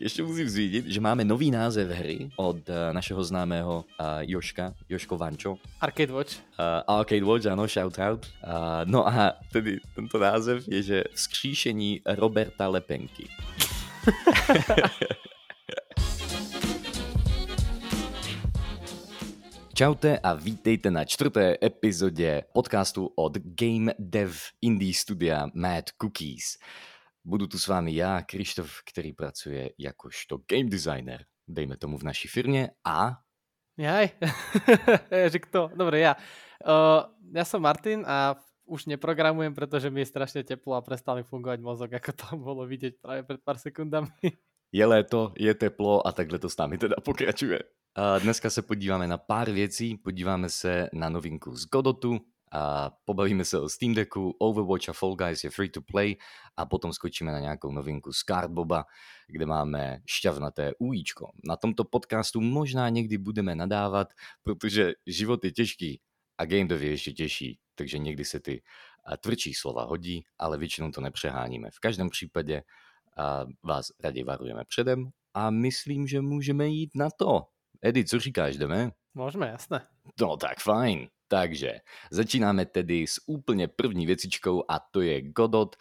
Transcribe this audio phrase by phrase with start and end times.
[0.00, 5.16] Ještě musím zmínit, že máme nový název hry od uh, našeho známého uh, Joška, Joško
[5.18, 5.56] Vančo.
[5.80, 6.36] Arcade Watch.
[6.36, 8.26] Uh, Arcade Watch, ano, shoutout.
[8.26, 8.50] Uh,
[8.84, 13.28] no a tedy tento název je, že vzkříšení Roberta Lepenky.
[19.74, 26.58] Čaute a vítejte na čtvrté epizodě podcastu od Game Dev Indie Studia Mad Cookies.
[27.24, 32.28] Budu tu s vámi já, Krištof, který pracuje jakožto game designer, dejme tomu v naší
[32.28, 33.18] firmě a...
[33.78, 34.10] Jaj,
[35.32, 35.70] že kto?
[35.72, 36.12] Dobre, ja.
[36.60, 38.36] Uh, ja som Martin a
[38.68, 42.68] už neprogramujem, protože mi je strašne teplo a prestal mi fungovať mozog, ako to bolo
[42.68, 44.12] vidieť práve pred pár sekundami.
[44.70, 47.58] Je léto, je teplo a takhle to s námi teda pokračuje.
[47.96, 49.96] A dneska se podíváme na pár věcí.
[49.96, 52.20] Podíváme se na novinku z Godotu,
[52.52, 56.16] a pobavíme se o Steam Decku, Overwatch a Fall Guys je free to play
[56.56, 58.84] a potom skočíme na nějakou novinku z Cardboba,
[59.26, 61.30] kde máme šťavnaté ujíčko.
[61.44, 64.08] Na tomto podcastu možná někdy budeme nadávat,
[64.42, 66.00] protože život je těžký
[66.38, 68.62] a game dev je ještě těžší, takže někdy se ty
[69.20, 71.70] tvrdší slova hodí, ale většinou to nepřeháníme.
[71.70, 72.62] V každém případě
[73.62, 77.42] vás raději varujeme předem a myslím, že můžeme jít na to.
[77.82, 78.90] Edy, co říkáš, jdeme?
[79.14, 79.86] Můžeme, jasné.
[80.20, 81.08] No tak fajn.
[81.30, 85.76] Takže začínáme tedy s úplně první věcičkou a to je Godot.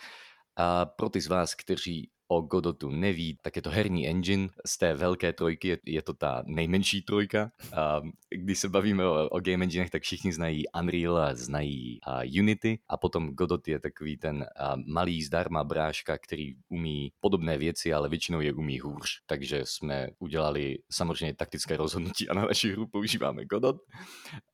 [0.56, 4.78] A pro ty z vás, kteří o Godotu neví, tak je to herní engine z
[4.78, 7.52] té velké trojky, je, je to ta nejmenší trojka.
[7.74, 12.22] A když se bavíme o, o game enginech, tak všichni znají Unreal a znají a
[12.40, 17.94] Unity a potom Godot je takový ten a malý zdarma bráška, který umí podobné věci,
[17.94, 19.10] ale většinou je umí hůř.
[19.26, 23.76] Takže jsme udělali samozřejmě taktické rozhodnutí a na naši hru používáme Godot.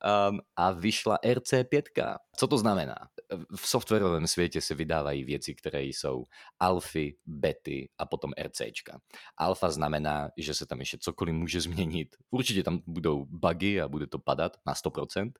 [0.04, 1.82] A, a vyšla RC5.
[2.36, 2.96] Co to znamená?
[3.56, 6.24] V softwarovém světě se vydávají věci, které jsou
[6.60, 9.00] alfy, bety a potom RCčka.
[9.36, 12.16] Alfa znamená, že se tam ještě cokoliv může změnit.
[12.30, 15.32] Určitě tam budou bugy a bude to padat na 100%.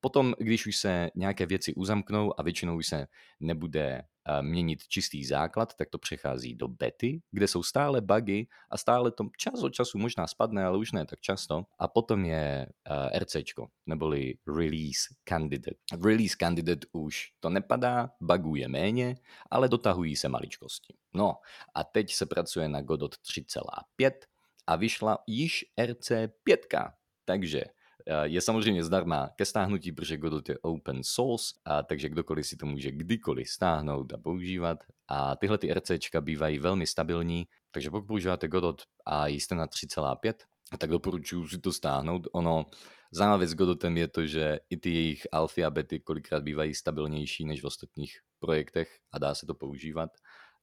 [0.00, 3.06] Potom, když už se nějaké věci uzamknou a většinou už se
[3.40, 4.02] nebude
[4.40, 9.28] měnit čistý základ, tak to přechází do bety, kde jsou stále bugy a stále to
[9.36, 11.66] čas od času možná spadne, ale už ne tak často.
[11.78, 12.66] A potom je
[13.18, 15.76] RCčko, neboli Release Candidate.
[16.04, 19.16] Release Candidate už to nepadá, bugů je méně,
[19.50, 20.94] ale dotahují se maličkosti.
[21.14, 21.34] No
[21.74, 24.12] a teď se pracuje na Godot 3,5
[24.66, 26.90] a vyšla již RC5.
[27.24, 27.64] Takže
[28.22, 32.66] je samozřejmě zdarma ke stáhnutí, protože Godot je open source, a takže kdokoliv si to
[32.66, 34.78] může kdykoliv stáhnout a používat.
[35.08, 40.34] A tyhle ty RCčka bývají velmi stabilní, takže pokud používáte Godot a jste na 3,5,
[40.78, 42.28] tak doporučuji si to stáhnout.
[42.32, 42.66] Ono,
[43.10, 46.74] zajímavá věc s Godotem je to, že i ty jejich alfy a bety kolikrát bývají
[46.74, 50.10] stabilnější než v ostatních projektech a dá se to používat,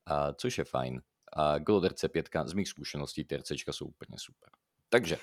[0.06, 1.02] a což je fajn.
[1.34, 4.50] A Godot RC5 z mých zkušeností ty RCčka jsou úplně super.
[4.90, 5.18] Takže,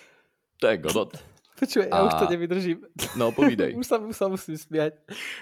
[0.61, 1.17] to je Godot.
[1.57, 2.05] Počuj, ja a...
[2.05, 2.85] už to nevydržím.
[3.17, 3.73] No, povídej.
[3.81, 4.93] už, sa, už sa musím smiať.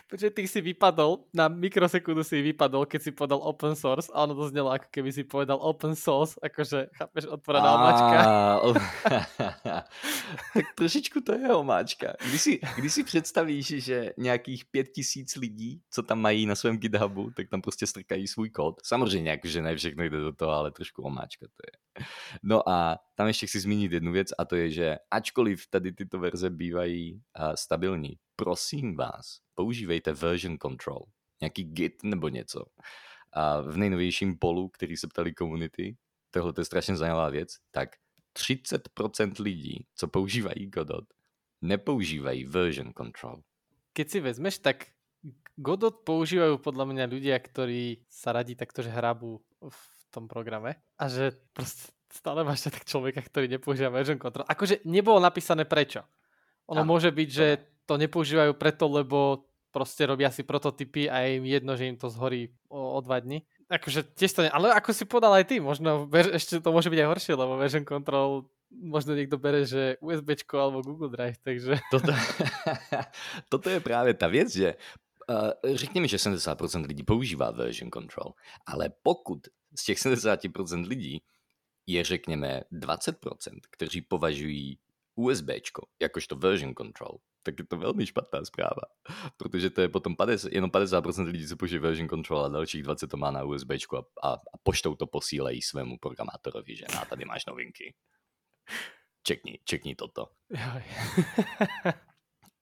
[0.06, 4.38] Počuj, ty si vypadol, na mikrosekundu si vypadol, keď si podal open source a ono
[4.38, 8.18] to znelo, ako keby si povedal open source, akože, chápeš, otvorená omáčka.
[10.54, 12.14] tak trošičku to je omáčka.
[12.30, 16.78] Když si, když si představíš, že nějakých pět tisíc lidí, co tam mají na svém
[16.78, 18.80] GitHubu, tak tam prostě strkají svůj kód.
[18.84, 21.83] Samozřejmě, jakože ne všechno jde do toho, ale trošku omáčka to je.
[22.42, 26.18] No a tam ještě chci zmínit jednu věc a to je, že ačkoliv tady tyto
[26.18, 31.02] verze bývají uh, stabilní, prosím vás, používejte version control,
[31.40, 32.64] nějaký git nebo něco.
[33.32, 35.96] A v nejnovějším polu, který se ptali komunity,
[36.30, 37.88] tohle je strašně zajímavá věc, tak
[38.38, 41.04] 30% lidí, co používají Godot,
[41.62, 43.42] nepoužívají version control.
[43.94, 44.90] Keď si vezmeš, tak
[45.54, 49.78] Godot používajú podľa mňa ľudia, ktorí sa radí takto, že hrabu v
[50.14, 54.46] tom programe a že proste stále máš tak človeka, ktorý nepoužíva version control.
[54.46, 56.06] Akože nebolo napísané prečo.
[56.70, 57.46] Ono a, môže byť, že
[57.84, 59.44] to nepoužívajú preto, lebo
[59.74, 63.18] proste robia si prototypy a je im jedno, že im to zhorí o, o dva
[63.18, 63.42] dny.
[63.66, 64.48] Akože tiež to ne...
[64.54, 66.06] Ale ako si podal aj ty, možno
[66.38, 70.82] ešte to môže byť aj horšie, lebo version control možno niekto bere, že USB alebo
[70.82, 71.78] Google Drive, takže...
[71.90, 72.10] Toto,
[73.52, 74.74] toto je právě ta věc, že
[75.28, 78.32] uh, řekněme, že 70% lidí používá version control,
[78.66, 79.38] ale pokud
[79.78, 81.22] z těch 70% lidí
[81.86, 83.14] je řekněme 20%,
[83.70, 84.78] kteří považují
[85.14, 85.48] USB
[86.02, 88.82] jakožto version control, tak je to velmi špatná zpráva,
[89.36, 93.06] protože to je potom 50, jenom 50% lidí, co použije version control a dalších 20
[93.06, 97.24] to má na USB a, a, a poštou to posílejí svému programátorovi, že na tady
[97.24, 97.94] máš novinky.
[99.22, 100.28] Čekni, čekni toto.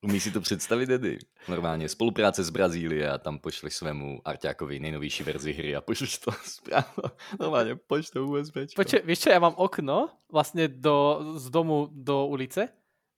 [0.03, 1.19] Umí si to představit, Edy?
[1.47, 6.31] Normálně spolupráce s Brazílie a tam pošleš svému Arťákovi nejnovější verzi hry a pošleš to
[6.43, 7.03] správno.
[7.39, 8.57] Normálně pošleš to USB.
[8.75, 12.69] Počkej, víš čo, já mám okno vlastně do, z domu do ulice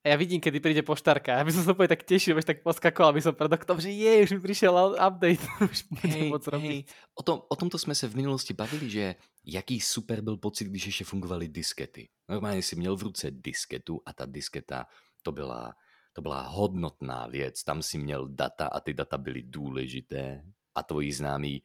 [0.06, 1.34] a ja vidím, kedy príde poštárka.
[1.34, 3.90] Ja by som sa úplne tak tešil, že tak poskakoval by som pred oknom, že
[3.90, 5.42] je, už mi prišiel update.
[5.74, 6.30] už hej,
[6.62, 6.80] hej.
[7.18, 10.86] O, tom, o tomto jsme se v minulosti bavili, že jaký super byl pocit, když
[10.86, 12.10] ještě fungovaly diskety.
[12.30, 14.86] Normálně si měl v ruce disketu a ta disketa
[15.26, 15.74] to byla,
[16.16, 17.64] to byla hodnotná věc.
[17.64, 20.44] Tam si měl data a ty data byly důležité
[20.76, 21.62] a tvoji známí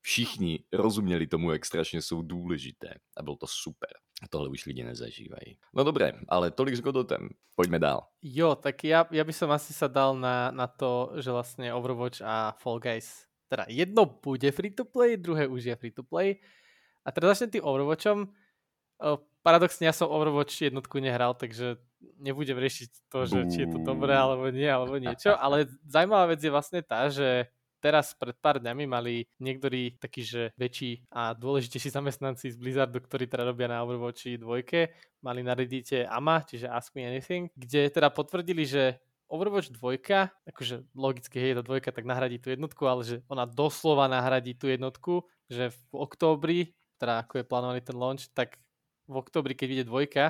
[0.00, 2.94] všichni rozuměli tomu, jak strašně jsou důležité.
[3.16, 3.90] A bylo to super.
[4.22, 5.58] A tohle už lidi nezažívají.
[5.74, 7.28] No dobré, ale tolik s Godotem.
[7.54, 8.06] Pojďme dál.
[8.22, 12.22] Jo, tak já, já by som asi sa dal na, na to, že vlastně Overwatch
[12.22, 16.36] a Fall Guys, teda jedno bude free to play, druhé už je free to play.
[17.04, 18.28] A teda začnem tým Overwatchom.
[19.42, 21.76] Paradoxně já jsem Overwatch jednotku nehral, takže
[22.18, 26.40] nebudem riešiť to, že či je to dobré alebo nie, alebo niečo, ale zajímavá vec
[26.42, 31.94] je vlastne tá, že teraz pred pár dňami mali niektorí takí, že väčší a dôležitejší
[31.94, 34.90] zamestnanci z Blizzardu, ktorí teda robia na Overwatchi dvojke,
[35.22, 38.98] mali na Reddite AMA, čiže Ask Me Anything, kde teda potvrdili, že
[39.28, 44.08] Overwatch 2, akože logicky je to dvojka, tak nahradí tú jednotku, ale že ona doslova
[44.08, 46.58] nahradí tú jednotku, že v októbri,
[46.96, 48.56] teda ako je plánovaný ten launch, tak
[49.04, 50.24] v októbri, keď vyjde dvojka,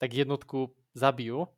[0.00, 1.48] tak jednotku zabijú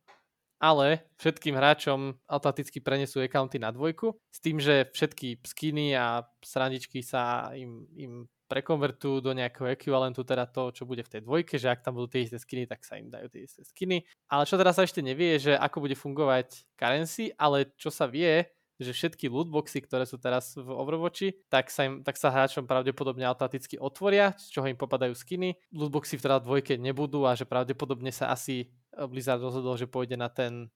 [0.62, 7.02] ale všetkým hráčom automaticky prenesú accounty na dvojku s tým, že všetky skiny a srandičky
[7.02, 8.12] sa im, im
[8.46, 12.14] prekonvertujú do nejakého ekvivalentu teda to, čo bude v tej dvojke, že ak tam budú
[12.14, 14.06] tie isté skiny, tak sa im dajú tie isté skiny.
[14.31, 18.46] Ale čo teraz sa ešte nevie, že ako bude fungovať currency, ale čo sa vie,
[18.78, 23.25] že všetky lootboxy, ktoré sú teraz v Overwatchi, tak sa, im, tak sa hráčom pravdepodobne
[23.25, 25.58] automaticky otvoria, z čoho im popadajú skiny.
[25.75, 28.69] Lootboxy v teda dvojke nebudú a že pravdepodobne sa asi
[29.08, 30.68] Blizzard rozhodol, že pôjde na ten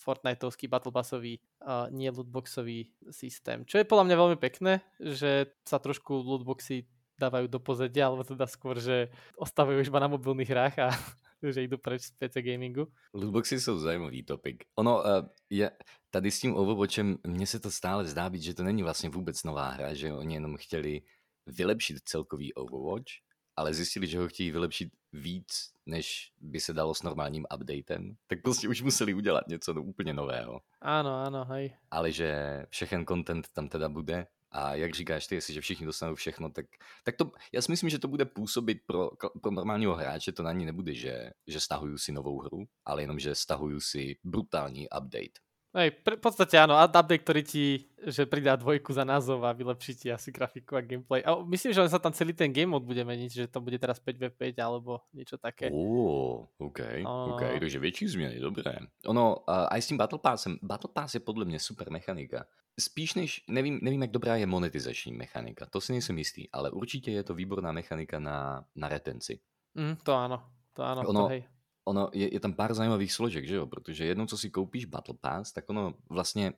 [0.00, 3.68] Fortniteovský Battle Passový, uh, nie lootboxový systém.
[3.68, 6.88] Čo je podľa mňa veľmi pekné, že sa trošku lootboxy
[7.18, 10.88] dávajú do pozadia, alebo teda skôr, že ostávajú iba na mobilných hrách a
[11.52, 12.88] že idú preč z PC gamingu.
[13.12, 14.64] Lootboxy jsou zajímavý topik.
[14.78, 15.04] Ono, uh,
[15.50, 15.70] je,
[16.10, 19.44] tady s tím Overwatchem, mně se to stále zdá být, že to není vlastně vůbec
[19.44, 21.02] nová hra, že oni jenom chtěli
[21.46, 23.12] vylepšit celkový Overwatch,
[23.58, 28.42] ale zjistili, že ho chtějí vylepšit víc, než by se dalo s normálním updatem, tak
[28.42, 30.60] prostě už museli udělat něco úplně nového.
[30.80, 31.76] Ano, ano, hej.
[31.90, 36.50] Ale že všechen content tam teda bude a jak říkáš ty, jestliže všichni dostanou všechno,
[36.50, 36.66] tak,
[37.04, 39.10] tak to, já si myslím, že to bude působit pro,
[39.42, 43.18] pro normálního hráče, to na ní nebude, že, že stahuju si novou hru, ale jenom,
[43.18, 45.47] že stahuju si brutální update.
[45.76, 50.08] Hej, v podstate áno, update, ktorý ti, že pridá dvojku za názov a vylepší ti
[50.08, 51.20] asi grafiku a gameplay.
[51.20, 54.00] A myslím, že sa tam celý ten game mode bude meniť, že to bude teraz
[54.00, 55.68] 5v5 alebo niečo také.
[55.68, 57.36] Oh, OK, no.
[57.36, 58.80] OK, takže větší změny, dobré.
[59.06, 62.48] Ono, uh, aj s tím Battle Passem, Battle Pass je podle mě super mechanika.
[62.80, 67.10] Spíš než, nevím, nevím, jak dobrá je monetizační mechanika, to si nejsem jistý, ale určitě
[67.10, 69.40] je to výborná mechanika na, na retenci.
[69.74, 71.44] Mm, to ano, to ano, ono, to hej
[71.88, 73.66] ono je, je tam pár zajímavých složek, že jo?
[73.66, 76.52] Protože jednou, co si koupíš Battle Pass, tak ono vlastně,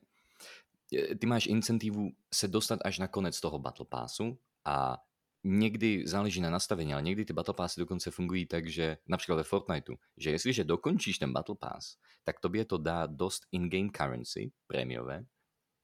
[1.19, 4.97] ty máš incentivu se dostat až na konec toho Battle Passu a
[5.43, 9.43] někdy záleží na nastavení, ale někdy ty Battle Passy dokonce fungují tak, že například ve
[9.43, 15.25] Fortniteu, že jestliže dokončíš ten Battle Pass, tak tobě to dá dost in-game currency, prémiové,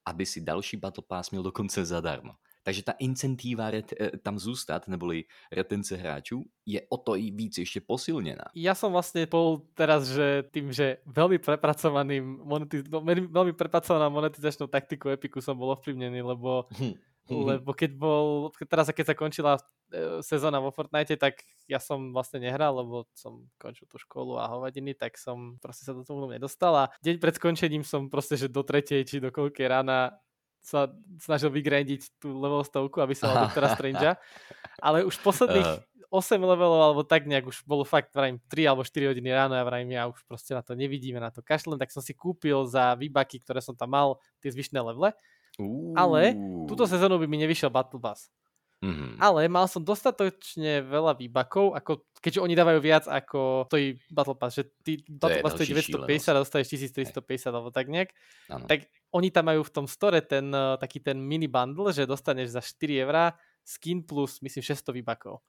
[0.06, 2.34] aby si další Battle Pass měl dokonce zadarmo.
[2.68, 7.58] Takže ta incentíva ret, eh, tam zůstat, neboli retence hráčů, je o to i víc
[7.58, 8.52] ještě posilněná.
[8.60, 14.68] Ja som vlastne bol teraz, že tým, že veľmi prepracovaným monetiz- no, veľmi prepracovaná monetizačnou
[14.68, 17.00] taktikou Epiku som bol ovplyvnený, lebo hm.
[17.32, 19.56] lebo keď bol, teraz keď sa končila
[19.96, 21.40] eh, sezóna vo Fortnite, tak
[21.72, 25.96] ja som vlastne nehral, lebo som končil tú školu a hovadiny, tak som proste sa
[25.96, 29.72] do toho nedostal a deň pred skončením som proste, že do tretej či do koľkej
[29.72, 30.20] rána
[30.68, 30.92] sa
[31.24, 34.20] snažil vygrandiť tú level stovku, aby sa mal doktora Strange.
[34.84, 35.80] Ale už posledných
[36.12, 39.64] 8 levelov, alebo tak nejak už bolo fakt, vrajím, 3 alebo 4 hodiny ráno a
[39.64, 42.96] vrajím, ja už proste na to nevidíme, na to kašlem, tak som si kúpil za
[43.00, 45.16] výbaky, ktoré som tam mal, tie zvyšné levele.
[45.60, 45.96] Uh.
[45.96, 46.36] Ale
[46.68, 48.32] túto sezónu by mi nevyšiel Battle Pass.
[48.78, 49.18] Mm-hmm.
[49.18, 54.54] Ale mal som dostatočne veľa výbakov, ako, keďže oni dávajú viac ako stojí Battle Pass,
[54.54, 58.14] že ty Battle Pass stojí 950 a dostaneš 1350 alebo tak nejak,
[58.54, 58.70] ano.
[58.70, 62.56] tak oni tam majú v tom store ten uh, taký ten mini bundle, že dostaneš
[62.58, 63.32] za 4 eurá
[63.64, 65.40] skin plus myslím 600 výbakov.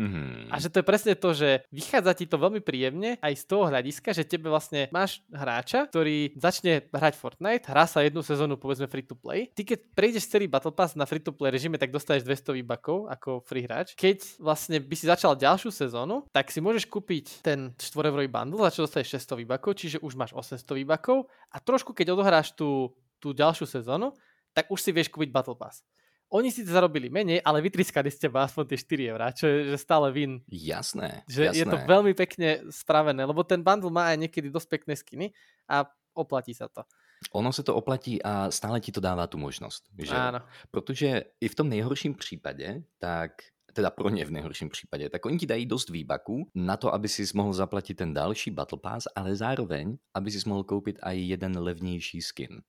[0.00, 0.48] Mm-hmm.
[0.48, 3.68] A že to je presne to, že vychádza ti to veľmi príjemne aj z toho
[3.68, 8.88] hľadiska, že tebe vlastne máš hráča, ktorý začne hrať Fortnite, hrá sa jednu sezónu povedzme
[8.88, 9.52] free to play.
[9.52, 13.12] Ty keď prejdeš celý Battle Pass na free to play režime, tak dostaneš 200 výbakov
[13.12, 13.92] ako free hráč.
[13.94, 18.72] Keď vlastne by si začal ďalšiu sezónu, tak si môžeš kúpiť ten 4 bundle, za
[18.72, 23.36] čo dostaneš 600 výbakov, čiže už máš 800 výbakov a trošku keď odohráš tú, tú
[23.36, 24.16] ďalšiu sezónu,
[24.56, 25.84] tak už si vieš kúpiť Battle Pass.
[26.32, 29.76] Oni si zarobili menej, ale vytriskali z teba aspoň tie 4 eurá, čo je že
[29.76, 30.40] stále win.
[30.48, 31.58] Jasné, Že jasné.
[31.60, 35.26] je to veľmi pekne spravené, lebo ten bundle má aj niekedy dosť pekné skiny
[35.68, 35.84] a
[36.16, 36.88] oplatí sa to.
[37.36, 39.86] Ono se to oplatí a stále ti to dává tu možnost.
[39.94, 40.16] Že?
[40.16, 40.40] Áno.
[40.70, 43.32] Protože i v tom nejhorším případě, tak
[43.72, 47.08] teda pro ně v nejhorším případě, tak oni ti dají dost výbaků na to, aby
[47.08, 51.58] si mohl zaplatit ten další Battle Pass, ale zároveň, aby si mohl koupit i jeden
[51.58, 52.60] levnější skin.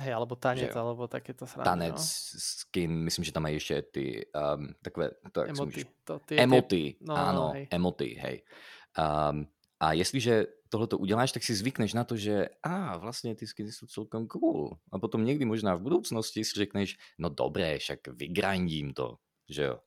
[0.00, 1.68] Hej, alebo tanec, Že alebo takéto srandy.
[1.68, 2.04] Tanec, no.
[2.40, 5.64] skin, myslím, že tam mají ještě ty um, takové, to, Emoty.
[5.64, 7.68] můžeš To, tie, Emoty, no, ano, hej.
[7.70, 8.42] emoty, hej.
[8.96, 9.46] Um,
[9.80, 13.72] a jestliže tohle to uděláš, tak si zvykneš na to, že a vlastně ty skiny
[13.72, 14.78] jsou celkem cool.
[14.92, 19.16] A potom někdy možná v budoucnosti si řekneš, no dobré, však vygrindím to,
[19.48, 19.78] že jo.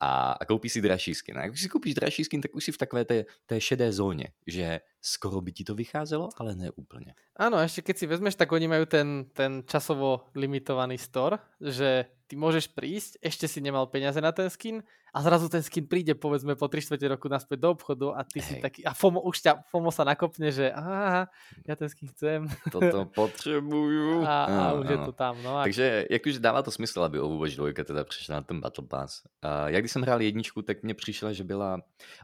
[0.00, 1.38] A, a koupíš si dražší skin.
[1.38, 4.28] A když si koupíš dražší skin, tak už si v takové té, té šedé zóně,
[4.46, 7.14] že skoro by ti to vycházelo, ale ne úplně.
[7.38, 12.34] Áno, ešte keď si vezmeš, tak oni majú ten, ten časovo limitovaný store, že ty
[12.34, 14.82] môžeš prísť, ešte si nemal peniaze na ten skin
[15.14, 18.40] a zrazu ten skin príde povedzme po 3 čtvrte roku naspäť do obchodu a ty
[18.40, 18.62] si Hej.
[18.64, 21.28] taký, a FOMO, už ťa FOMO sa nakopne, že aha,
[21.68, 24.24] ja ten skin chcem Toto potřebuju.
[24.24, 25.06] a, a Ano, už je ano.
[25.06, 25.34] to tam.
[25.44, 28.88] No a Takže jakože dává to smysl, aby Overwatch 2 teda přišla na ten Battle
[28.88, 29.22] Pass.
[29.42, 31.80] A já když jsem hrál jedničku, tak mně přišla, že byla...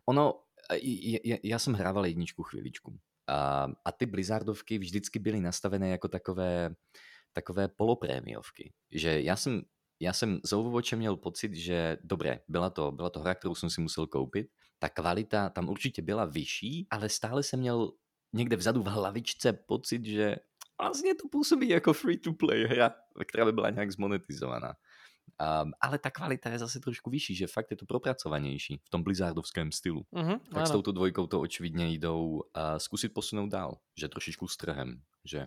[0.08, 0.34] Ono,
[1.42, 2.99] já jsem hrával jedničku chvíličku.
[3.28, 6.75] A, a ty Blizzardovky vždycky byly nastavené jako takové,
[7.33, 8.73] takové poloprémiovky.
[8.92, 9.62] Že já jsem,
[10.00, 13.71] já jsem z Overwatchem měl pocit, že dobré, byla to, byla to hra, kterou jsem
[13.71, 14.47] si musel koupit.
[14.78, 17.92] Ta kvalita tam určitě byla vyšší, ale stále jsem měl
[18.33, 20.37] někde vzadu v hlavičce pocit, že
[20.81, 22.95] vlastně to působí jako free-to-play hra,
[23.28, 24.75] která by byla nějak zmonetizovaná.
[25.42, 29.02] Um, ale ta kvalita je zase trošku vyšší, že fakt je to propracovanější v tom
[29.02, 30.06] blizzardovském stylu.
[30.14, 30.78] uh-huh, Tak s áno.
[30.78, 35.46] touto dvojkou to očividně jdou uh, zkusit posunout dál, že trošičku s trhem, že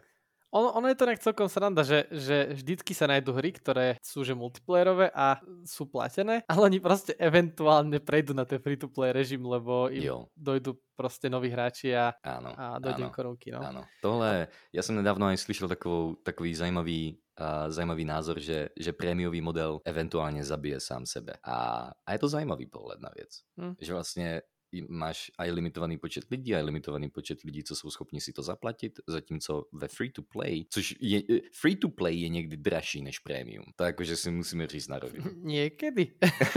[0.55, 4.23] Ono, ono je to nejak celkom sranda, že, že vždycky sa nájdú hry, ktoré sú
[4.23, 9.91] že multiplayerové a sú platené, ale oni proste eventuálne prejdú na ten free-to-play režim, lebo
[9.91, 13.51] im jo, dojdú proste noví hráči a, ano, a dojde ano, korunky.
[13.51, 13.59] No.
[13.59, 13.83] ano.
[14.01, 19.41] Tohle, já jsem nedávno i slyšel takovou, takový zajímavý, uh, zajímavý názor, že, že prémiový
[19.41, 21.33] model eventuálně zabije sám sebe.
[21.43, 23.29] A, a je to zajímavý pohled na věc.
[23.59, 23.75] Hm.
[23.81, 24.41] Že vlastně
[24.89, 28.99] máš aj limitovaný počet lidí, aj limitovaný počet lidí, co jsou schopni si to zaplatit,
[29.07, 33.65] zatímco ve free to play, což je, free to play je někdy dražší než premium.
[33.75, 35.25] To jakože si musíme říct na rovinu.
[35.35, 36.11] Niekedy.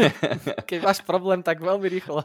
[0.67, 2.25] Keď máš problém, tak veľmi rýchlo.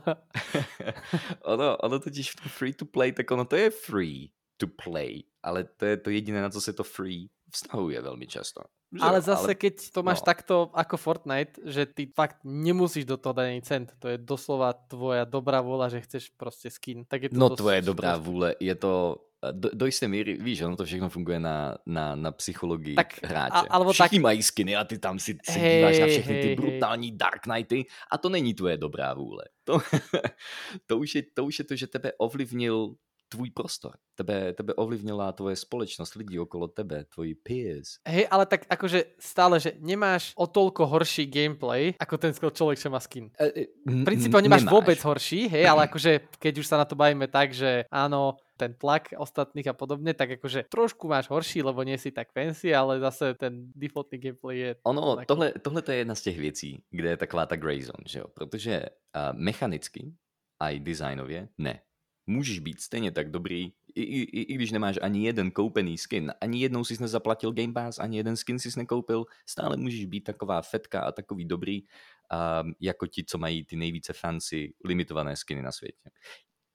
[1.54, 5.64] ono, ono totiž v free to play, tak ono to je free to play, ale
[5.64, 8.62] to je to jediné, na co se to free vztahuje velmi často.
[8.94, 10.26] Že Ale jo, zase, keď to máš no.
[10.26, 13.88] takto ako Fortnite, že ty fakt nemusíš do toho dať ani cent.
[13.98, 17.02] To je doslova tvoja dobrá vôľa, že chceš proste skin.
[17.06, 19.18] Tak je to No dosť, tvoje dobrá vůle, je to
[19.52, 23.68] do, do jisté míry, víš, ono to všechno funguje na, na, na psychologii Tak, hráče.
[23.68, 26.48] a- alebo Všichni tak- mají skiny a ty tam si, si díváš na všechny ty
[26.48, 26.56] hej, hej.
[26.56, 29.44] brutální Dark Knighty a to není tvoje dobrá vůle.
[29.64, 29.80] To,
[30.88, 32.96] to, už, je, to už je to, že tebe ovlivnil
[33.34, 33.98] tvůj prostor.
[34.16, 37.98] Tebe, tebe ovlivnila tvoje společnost, lidi okolo tebe, tvoji peers.
[38.06, 42.78] Hej, ale tak akože stále, že nemáš o toľko horší gameplay, ako ten skill človek,
[42.78, 43.34] čo má skin.
[43.90, 47.58] V princípe nemáš vôbec horší, hej, ale akože keď už sa na to bavíme tak,
[47.58, 52.14] že áno, ten tlak ostatných a podobne, tak akože trošku máš horší, lebo nie si
[52.14, 54.70] tak fancy, ale zase ten defaultný gameplay je...
[54.86, 55.26] Ono, Taky.
[55.26, 58.20] tohle, tohle to je jedna z těch věcí, kde je taková ta grey zone, že
[58.20, 58.26] jo?
[58.30, 60.14] Protože uh, mechanicky
[60.62, 61.82] a i designově ne.
[62.28, 66.62] Můžeš být stejně tak dobrý, i, i, i, když nemáš ani jeden koupený skin, ani
[66.62, 71.02] jednou jsi nezaplatil Game Pass, ani jeden skin jsi nekoupil, stále můžeš být taková fetka
[71.02, 76.10] a takový dobrý, um, jako ti, co mají ty nejvíce fancy limitované skiny na světě.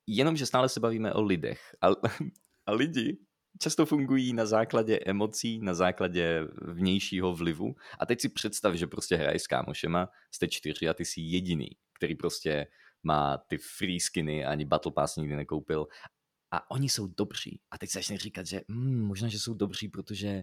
[0.07, 1.89] Jenomže stále se bavíme o lidech a,
[2.67, 3.19] a lidi
[3.59, 7.75] často fungují na základě emocí, na základě vnějšího vlivu.
[7.99, 11.69] A teď si představ, že prostě hraješ s kámošema, jste čtyři a ty jsi jediný,
[11.93, 12.67] který prostě
[13.03, 15.87] má ty free skiny, ani Battle Pass nikdy nekoupil.
[16.51, 17.61] A oni jsou dobří.
[17.71, 20.43] A teď začne říkat, že hmm, možná, že jsou dobří, protože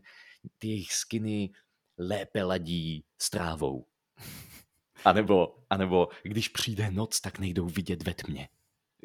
[0.57, 1.49] ty jejich skiny
[1.97, 3.85] lépe ladí s trávou.
[5.05, 8.49] A nebo, a nebo když přijde noc, tak nejdou vidět ve tmě.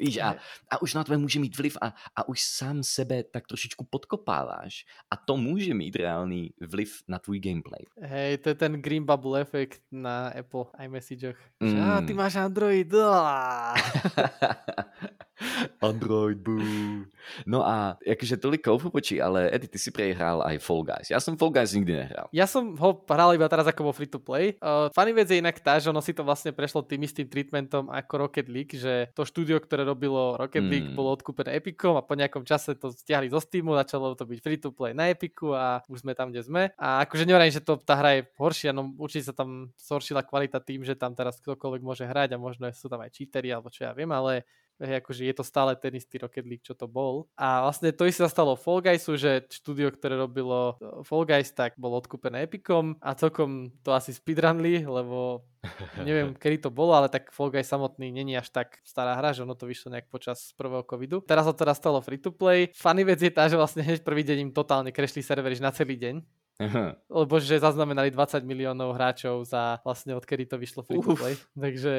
[0.01, 0.35] Víš, a,
[0.69, 4.85] a už na tebe může mít vliv a, a už sám sebe tak trošičku podkopáváš
[5.11, 7.81] a to může mít reálný vliv na tvůj gameplay.
[8.01, 11.37] Hej, to je ten Green Bubble efekt na Apple iMessagech.
[11.59, 11.69] Mm.
[11.69, 12.93] Že, ty máš Android.
[15.89, 17.05] Android, boo.
[17.45, 21.07] No a jakože tolik Call počí, ale Eddie, ty si prej hrál aj Fall Guys.
[21.09, 22.27] Ja som Fall Guys nikdy nehral.
[22.33, 24.57] Ja som ho hral iba teraz ako vo free to play.
[24.59, 27.87] Uh, funny vec je inak tá, že ono si to vlastne prešlo tým istým treatmentom
[27.89, 30.97] ako Rocket League, že to štúdio, ktoré robilo Rocket League, mm.
[30.97, 34.59] bolo odkúpené Epicom a po nejakom čase to stiahli zo Steamu, začalo to byť free
[34.59, 36.61] to play na Epiku a už sme tam, kde sme.
[36.77, 40.59] A akože nehovorím, že to tá hra je horšia, no určite sa tam zhoršila kvalita
[40.61, 43.85] tým, že tam teraz ktokoľvek môže hrať a možno sú tam aj cheatery alebo čo
[43.85, 44.45] ja viem, ale
[44.81, 47.29] Hej, akože je to stále ten istý Rocket League, čo to bol.
[47.37, 51.53] A vlastne to isté sa stalo Fall Guysu, že štúdio, ktoré robilo e, Fall Guys,
[51.53, 55.45] tak bolo odkúpené Epicom a celkom to asi speedrunli, lebo
[56.07, 59.45] neviem, kedy to bolo, ale tak Fall Guys samotný není až tak stará hra, že
[59.45, 61.21] ono to vyšlo nejak počas prvého covidu.
[61.21, 62.73] Teraz sa teda stalo free to play.
[62.73, 65.93] Funny vec je tá, že vlastne hneď prvý deň im totálne krešli servery na celý
[66.01, 66.25] deň.
[66.61, 66.93] Aha.
[67.09, 71.33] Lebo že zaznamenali 20 miliónov hráčov za vlastne odkedy to vyšlo free to play.
[71.57, 71.93] Takže,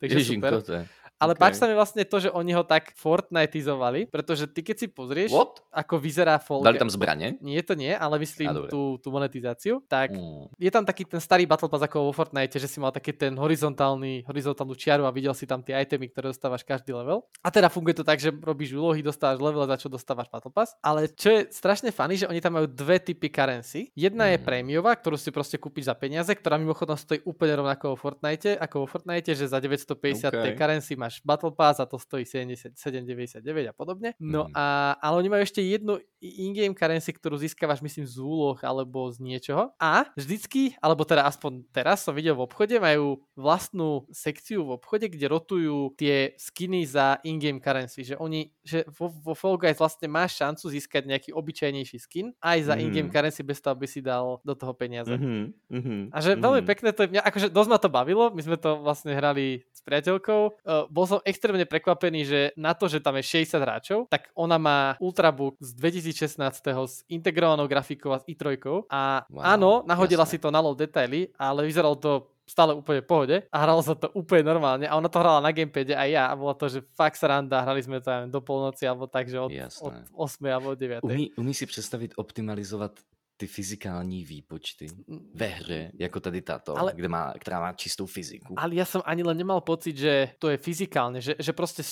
[0.00, 0.52] takže super.
[0.64, 0.84] To
[1.16, 1.42] ale okay.
[1.48, 5.32] páči sa mi vlastne to, že oni ho tak Fortniteizovali, pretože ty keď si pozrieš,
[5.32, 5.64] What?
[5.72, 7.40] ako vyzerá Fall Dali tam zbranie?
[7.40, 9.80] Nie, to nie, ale myslím tú, tú monetizáciu.
[9.88, 10.60] Tak mm.
[10.60, 13.32] je tam taký ten starý Battle Pass ako vo Fortnite, že si mal taký ten
[13.32, 17.24] horizontálny, horizontálnu čiaru a videl si tam tie itemy, ktoré dostávaš každý level.
[17.40, 20.76] A teda funguje to tak, že robíš úlohy, dostávaš level, za čo dostávaš Battle Pass.
[20.84, 23.88] Ale čo je strašne funny, že oni tam majú dve typy currency.
[23.96, 24.30] Jedna mm.
[24.36, 28.60] je prémiová, ktorú si proste kúpiš za peniaze, ktorá mimochodom stojí úplne rovnako vo Fortnite,
[28.60, 30.52] ako vo Fortnite, že za 950 okay.
[30.52, 33.38] currency máš Battle Pass a to stojí 7,99
[33.70, 34.18] a podobne.
[34.18, 34.52] No mm.
[34.58, 39.22] a, ale oni majú ešte jednu in-game currency, ktorú získavaš myslím z úloh alebo z
[39.22, 39.70] niečoho.
[39.78, 45.06] A vždycky, alebo teda aspoň teraz som videl v obchode, majú vlastnú sekciu v obchode,
[45.06, 48.02] kde rotujú tie skiny za in-game currency.
[48.02, 52.58] Že oni, že vo, vo Fall Guys vlastne máš šancu získať nejaký obyčajnejší skin aj
[52.66, 52.80] za mm.
[52.82, 55.12] in-game currency bez toho, aby si dal do toho peniaze.
[55.12, 55.44] Mm-hmm.
[55.70, 56.00] Mm-hmm.
[56.10, 56.44] A že mm-hmm.
[56.44, 59.62] veľmi pekné to je, mňa, akože dosť ma to bavilo, my sme to vlastne hrali
[59.70, 60.42] s priateľkou.
[60.64, 64.56] Uh, bol som extrémne prekvapený, že na to, že tam je 60 hráčov, tak ona
[64.56, 66.40] má Ultrabook z 2016
[66.88, 68.56] s integrovanou grafikou a s i3
[68.88, 70.40] a wow, áno, nahodila jasne.
[70.40, 73.98] si to na low detaily, ale vyzeralo to stále úplne v pohode a hralo sa
[73.98, 76.78] to úplne normálne a ona to hrala na gamepade aj ja a bolo to, že
[76.94, 79.50] fakt sranda, hrali sme to aj do polnoci alebo tak, že od,
[79.82, 81.02] od 8 alebo od 9.
[81.02, 82.94] Umí, umí si představit optimalizovat
[83.36, 84.86] ty fyzikální výpočty
[85.34, 88.54] ve hře, jako tady tato, ale, kde má, která má čistou fyziku.
[88.56, 91.84] Ale ja som ani len nemal pocit, že to je fyzikálne, že, že proste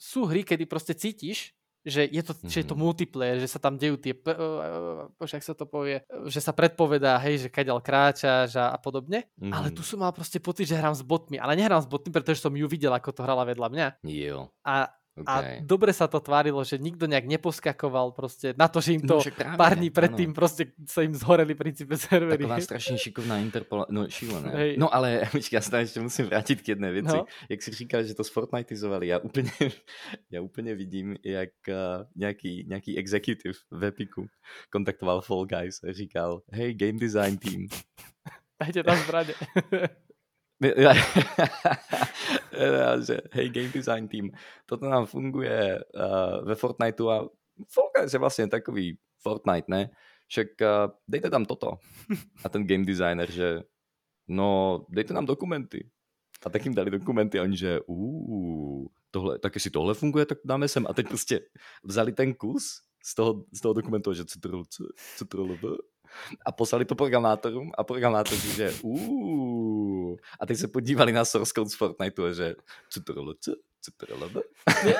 [0.00, 2.50] sú hry, kedy proste cítiš, že je to, mm-hmm.
[2.52, 2.82] že je to mhm.
[2.84, 4.12] multiplayer, že sa tam dejú tie,
[5.16, 9.24] bože, ak sa to povie, že sa predpovedá, hej, že kaďal kráčaš a, a podobne,
[9.40, 9.52] mm-hmm.
[9.52, 12.44] ale tu som mal proste pocit, že hrám s botmi, ale nehrám s botmi, pretože
[12.44, 13.86] som ju videl, ako to hrala vedľa mňa.
[14.04, 14.52] Jo.
[14.60, 15.58] A Okay.
[15.58, 19.18] A dobre sa to tvárilo, že nikto nejak neposkakoval proste na to, že im to
[19.18, 22.46] no, pár dní predtým proste sa im zhoreli princípe servery.
[22.46, 24.50] Taková strašně šikovná Interpol, no šílené.
[24.54, 24.76] Hej.
[24.78, 27.16] No ale já se tam ještě musím vrátit k jedné věci.
[27.16, 27.24] No.
[27.48, 29.50] Jak jsi říkal, že to sfortniteizovali, já úplně,
[30.30, 34.26] já úplně vidím, jak uh, nějaký, nějaký executive v Epiku
[34.70, 37.66] kontaktoval Fall Guys a říkal, hej, game design team.
[38.60, 39.34] Dajte tam zbraně.
[43.06, 44.30] že hej, game design team,
[44.66, 47.28] toto nám funguje uh, ve Fortniteu a
[47.68, 49.90] Fortnite je vlastně takový Fortnite, ne?
[50.26, 50.66] Však uh,
[51.08, 51.72] dejte tam toto.
[52.44, 53.62] A ten game designer, že
[54.28, 55.90] no, dejte nám dokumenty.
[56.46, 60.38] A tak jim dali dokumenty a oni, že uuu, tohle, tak jestli tohle funguje, tak
[60.44, 60.86] dáme sem.
[60.86, 61.40] A teď prostě
[61.84, 64.64] vzali ten kus z toho, z toho dokumentu, že CTRL,
[65.16, 65.78] CTRL,
[66.46, 68.72] a poslali to programátorům a programátoři, že
[70.40, 72.54] A teď se podívali na source code z Fortniteu, že
[72.88, 73.34] CTRL,
[73.80, 74.28] CTRL,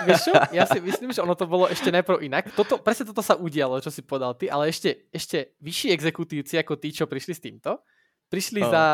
[0.09, 2.49] Vieš čo, ja si myslím, že ono to bolo ešte najprv inak.
[2.57, 6.81] Toto, presne toto sa udialo, čo si podal ty, ale ešte, ešte vyšší exekutívci ako
[6.81, 7.85] tí, čo prišli s týmto,
[8.33, 8.71] prišli oh.
[8.73, 8.85] za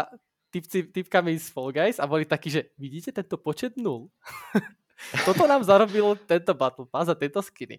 [0.51, 4.11] typci, typkami z Fall Guys a boli takí, že vidíte tento počet nul?
[5.29, 7.79] Toto nám zarobilo tento Battle Pass a tento skiny.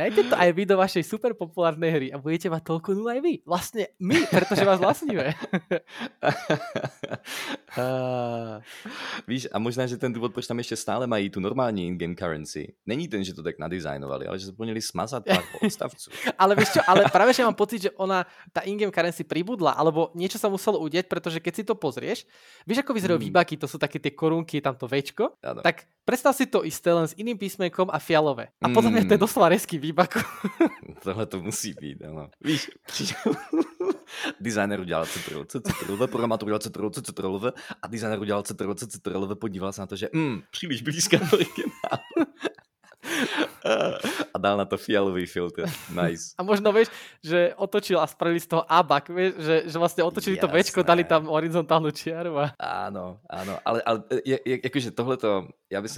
[0.00, 3.20] Dajte to aj vy do vašej super populárnej hry a budete mať toľko nul aj
[3.20, 3.34] vy.
[3.44, 5.36] Vlastne my, pretože vás vlastníme.
[7.76, 8.64] uh,
[9.30, 12.72] víš, a možná, že ten důvod, proč tam ještě stále mají tu normální in-game currency,
[12.86, 16.10] není ten, že to tak nadizajnovali, ale že zapomněli smazat pár podstavců.
[16.38, 20.08] ale vieš čo, ale práve, že mám pocit, že ona, tá in-game currency pribudla, alebo
[20.16, 22.24] niečo sa muselo udieť, pretože keď si to pozrieš,
[22.64, 23.26] vieš, ako vyzerajú mm.
[23.28, 25.60] výbaky, to sú také tie korunky, tam to večko, ano.
[25.60, 28.48] tak predstav si to isté len s iným písmenkom a fialové.
[28.64, 29.26] A podľa mňa to je mm.
[29.26, 30.20] doslova resky feedbacku.
[31.02, 32.30] Tohle to musí být, ano.
[32.40, 32.70] Víš,
[34.40, 39.80] designer udělal CTRL, CTRL, programátor udělal CTRL, CTRL a designer udělal CTRL, CTRL, podíval se
[39.80, 41.98] na to, že mm, příliš blízká originál.
[44.34, 45.68] A dal na to fialový filtr.
[45.92, 46.32] Nice.
[46.38, 46.88] A možno vieš,
[47.20, 50.48] že otočil a spravili z toho abak, vieš, že, že vlastne otočili Jasné.
[50.48, 52.38] to večko, dali tam horizontálnu čiaru.
[52.40, 52.46] A...
[52.56, 55.92] Áno, áno, ale, ale je, je, jakože tohleto, já bych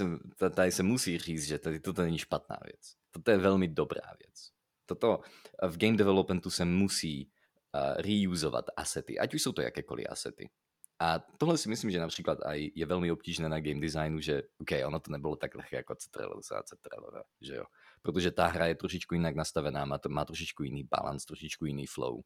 [0.51, 2.95] tady se musí říct, že tady toto není špatná věc.
[3.11, 4.51] Toto je velmi dobrá věc.
[4.85, 5.19] Toto
[5.63, 7.29] v game developmentu se musí
[7.73, 10.49] uh, reusovat asety, ať už jsou to jakékoliv asety.
[11.03, 14.71] A tohle si myslím, že například aj je velmi obtížné na game designu, že OK,
[14.87, 17.63] ono to nebylo tak lehké jako Ctrl a že jo.
[18.01, 21.85] Protože ta hra je trošičku jinak nastavená, má, to, má trošičku jiný balans, trošičku jiný
[21.87, 22.23] flow.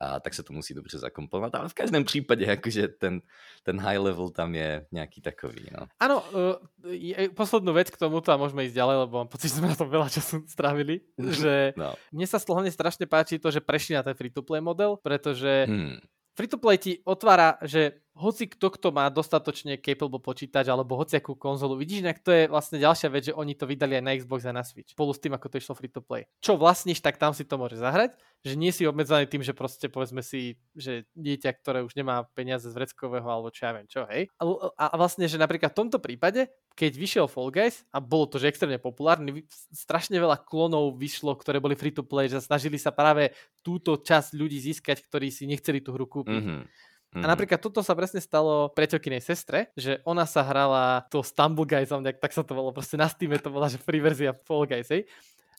[0.00, 3.20] A tak se to musí dobře zakomponovat, ale v každém případě jakože ten,
[3.62, 5.68] ten high level tam je nějaký takový.
[5.80, 5.86] No.
[6.00, 9.68] Ano, uh, poslednú vec k tomu a môžeme ísť ďalej, lebo mám pocit, že sme
[9.68, 11.04] na to veľa času strávili,
[11.44, 11.92] že no.
[12.08, 16.00] mne sa hlavne strašne páči to, že prešli na ten free-to-play model, pretože hmm.
[16.36, 22.06] free-to-play ti otvára, že hoci kto, kto má dostatočne capable počítač alebo hociakú konzolu, vidíš,
[22.06, 24.62] nejak to je vlastne ďalšia vec, že oni to vydali aj na Xbox a na
[24.62, 26.22] Switch, spolu s tým, ako to išlo free to play.
[26.38, 28.14] Čo vlastníš, tak tam si to môže zahrať,
[28.46, 32.70] že nie si obmedzený tým, že proste povedzme si, že dieťa, ktoré už nemá peniaze
[32.70, 34.30] z vreckového alebo čo ja viem čo, hej.
[34.38, 36.46] A, a, a vlastne, že napríklad v tomto prípade,
[36.78, 39.42] keď vyšiel Fall Guys a bolo to, že extrémne populárny,
[39.74, 43.34] strašne veľa klonov vyšlo, ktoré boli free to play, že snažili sa práve
[43.66, 46.44] túto časť ľudí získať, ktorí si nechceli tú hru kúpiť.
[46.46, 46.93] Mm-hmm.
[47.14, 47.22] Mm-hmm.
[47.22, 51.94] A napríklad toto sa presne stalo priateľkynej sestre, že ona sa hrala to Stumble Guys,
[51.94, 55.06] tak sa to volalo, proste na Steam to bola, že free verzia Fall Guys, hej.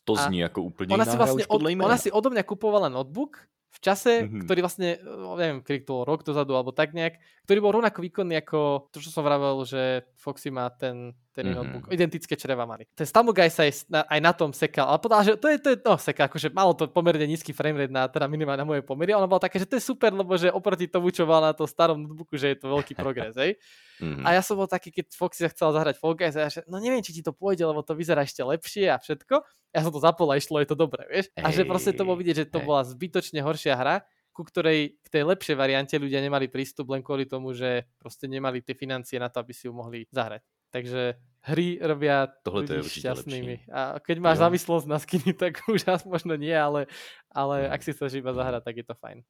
[0.03, 3.41] To zní a ako úplne ona si vlastne od, Ona si odo mňa kupovala notebook
[3.75, 4.41] v čase, mm-hmm.
[4.47, 4.89] ktorý vlastne,
[5.35, 9.03] neviem, kedy to bol rok dozadu alebo tak nejak, ktorý bol rovnako výkonný ako to,
[9.03, 11.59] čo som vravel, že Foxy má ten ten mm-hmm.
[11.59, 11.83] notebook.
[11.91, 12.88] Identické čreva mali.
[12.95, 15.57] Ten Stumble Guy sa aj na, aj na tom sekal, ale povedal, že to je,
[15.59, 18.88] to je, no seka, akože malo to pomerne nízky framerate na, teda minimálne na mojej
[18.88, 21.51] pomery, ono bolo také, že to je super, lebo že oproti tomu, čo mal na
[21.51, 23.59] tom starom notebooku, že je to veľký progres, hej.
[24.01, 24.23] Mm-hmm.
[24.27, 26.62] A ja som bol taký, keď Foxy sa chcel zahrať Fall Guys, a ja, že
[26.67, 29.43] no neviem, či ti to pôjde, lebo to vyzerá ešte lepšie a všetko.
[29.71, 31.31] Ja som to zapol a išlo, je to dobré, vieš.
[31.36, 32.67] Hey, a že proste to bolo vidieť, že to hey.
[32.67, 33.95] bola zbytočne horšia hra,
[34.36, 38.60] ku ktorej k tej lepšej variante ľudia nemali prístup len kvôli tomu, že proste nemali
[38.60, 40.43] tie financie na to, aby si ju mohli zahrať.
[40.75, 41.15] Takže
[41.47, 43.55] hry robia Tohle ľudí šťastnými.
[43.63, 43.71] Lepší.
[43.71, 44.43] A keď máš jo.
[44.43, 46.91] závislosť na skiny, tak už možno nie, ale,
[47.31, 47.71] ale no.
[47.71, 49.23] ak si chceš iba zahrať, tak je to fajn.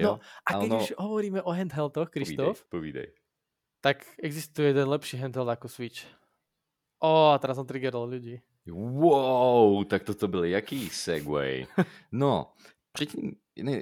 [0.00, 0.16] Jo.
[0.16, 0.80] No a keď ono...
[0.80, 3.21] už hovoríme o handheldoch, Krištof, povídej, povídej.
[3.82, 6.06] Tak existuje jeden lepší handheld ako Switch.
[7.02, 8.38] O, a teraz som triggerol ľudí.
[8.70, 11.66] Wow, tak toto byl jaký segway.
[12.12, 12.52] No,
[12.92, 13.32] předtím,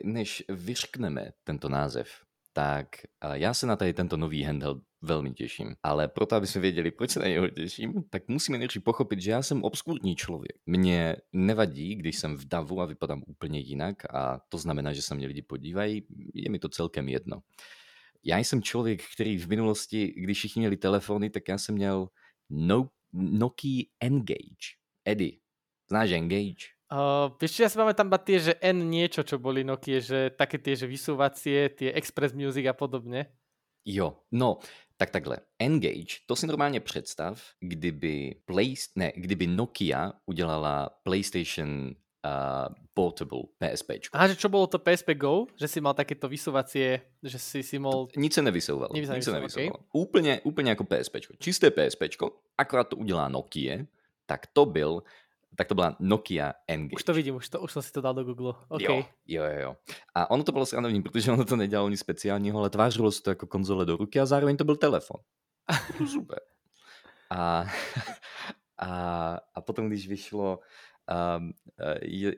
[0.05, 2.09] než vyřkneme tento název,
[2.53, 2.87] tak
[3.33, 5.75] já se na tady tento nový handheld velmi těším.
[5.83, 9.31] Ale proto, aby jsme věděli, proč se na něho těším, tak musíme nejdřív pochopit, že
[9.31, 10.57] já jsem obskurní člověk.
[10.67, 15.15] Mně nevadí, když jsem v davu a vypadám úplně jinak a to znamená, že se
[15.15, 17.41] mě lidi podívají, je mi to celkem jedno.
[18.25, 22.09] Já jsem člověk, který v minulosti, když všichni měli telefony, tak já jsem měl
[22.51, 24.77] no, Nokia Engage.
[25.05, 25.33] Eddie,
[25.89, 26.77] znáš Engage?
[26.91, 30.75] Uh, vieš, ja si pamätám tie, že N niečo, čo boli Nokia, že také tie,
[30.75, 33.31] že vysúvacie, tie Express Music a podobne.
[33.87, 34.59] Jo, no,
[34.99, 35.39] tak takhle.
[35.59, 43.91] Engage, to si normálně představ, kdyby, Play, ne, kdyby Nokia udělala PlayStation uh, Portable PSP.
[44.13, 45.47] Aha, že čo bolo to PSP Go?
[45.57, 48.09] Že si mal takéto vysúvacie, že si si mohol...
[48.17, 48.91] Nic se nevysouval.
[48.93, 49.71] Nic se nevysouval.
[49.71, 49.71] Okay.
[49.93, 51.17] Úplně, úplně jako PSP.
[51.39, 52.03] Čisté PSP,
[52.59, 53.85] akorát to udělá Nokia,
[54.27, 55.03] tak to byl
[55.57, 56.97] tak to byla Nokia Engage.
[56.97, 58.55] Už to vidím, už, to, už jsem si to dal do Google.
[58.69, 59.05] Okay.
[59.27, 59.77] Jo, jo, jo.
[60.15, 63.31] A ono to bylo srandovní, protože ono to nedělalo nic speciálního, ale tvářilo se to
[63.31, 65.21] jako konzole do ruky a zároveň to byl telefon.
[66.13, 66.41] Super.
[67.31, 67.65] A,
[68.79, 70.59] a, a potom, když vyšlo
[71.39, 71.53] um,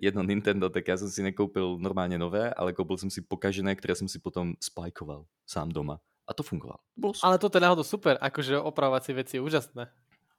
[0.00, 3.94] jedno Nintendo, tak já jsem si nekoupil normálně nové, ale koupil jsem si pokažené, které
[3.94, 6.00] jsem si potom spajkoval sám doma.
[6.26, 6.78] A to fungovalo.
[7.02, 9.92] To ale to je náhodou super, akože opravovat si věci je úžasné.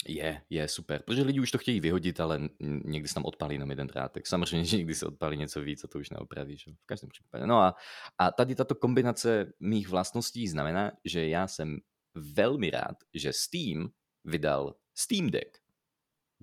[0.08, 2.50] Je, je super, protože lidi už to chtějí vyhodit, ale
[2.86, 4.28] někdy se tam odpálí jenom jeden drátek.
[4.28, 6.68] Samozřejmě, že někdy se odpálí něco víc a to už neopravíš.
[6.84, 7.48] V každém případě.
[7.48, 7.76] No a,
[8.18, 11.78] a tady tato kombinace mých vlastností znamená, že já jsem
[12.16, 13.90] velmi rád, že Steam
[14.26, 15.63] vydal Steam Deck.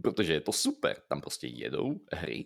[0.02, 2.44] Protože je to super, tam prostě jedou hry.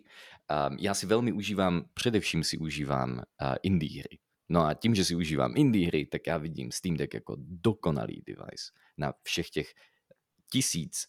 [0.69, 4.19] Um, já si velmi užívám, především si užívám uh, indie hry.
[4.49, 8.23] No a tím, že si užívám indie hry, tak já vidím Steam Deck jako dokonalý
[8.27, 9.75] device na všech těch
[10.53, 11.07] tisíc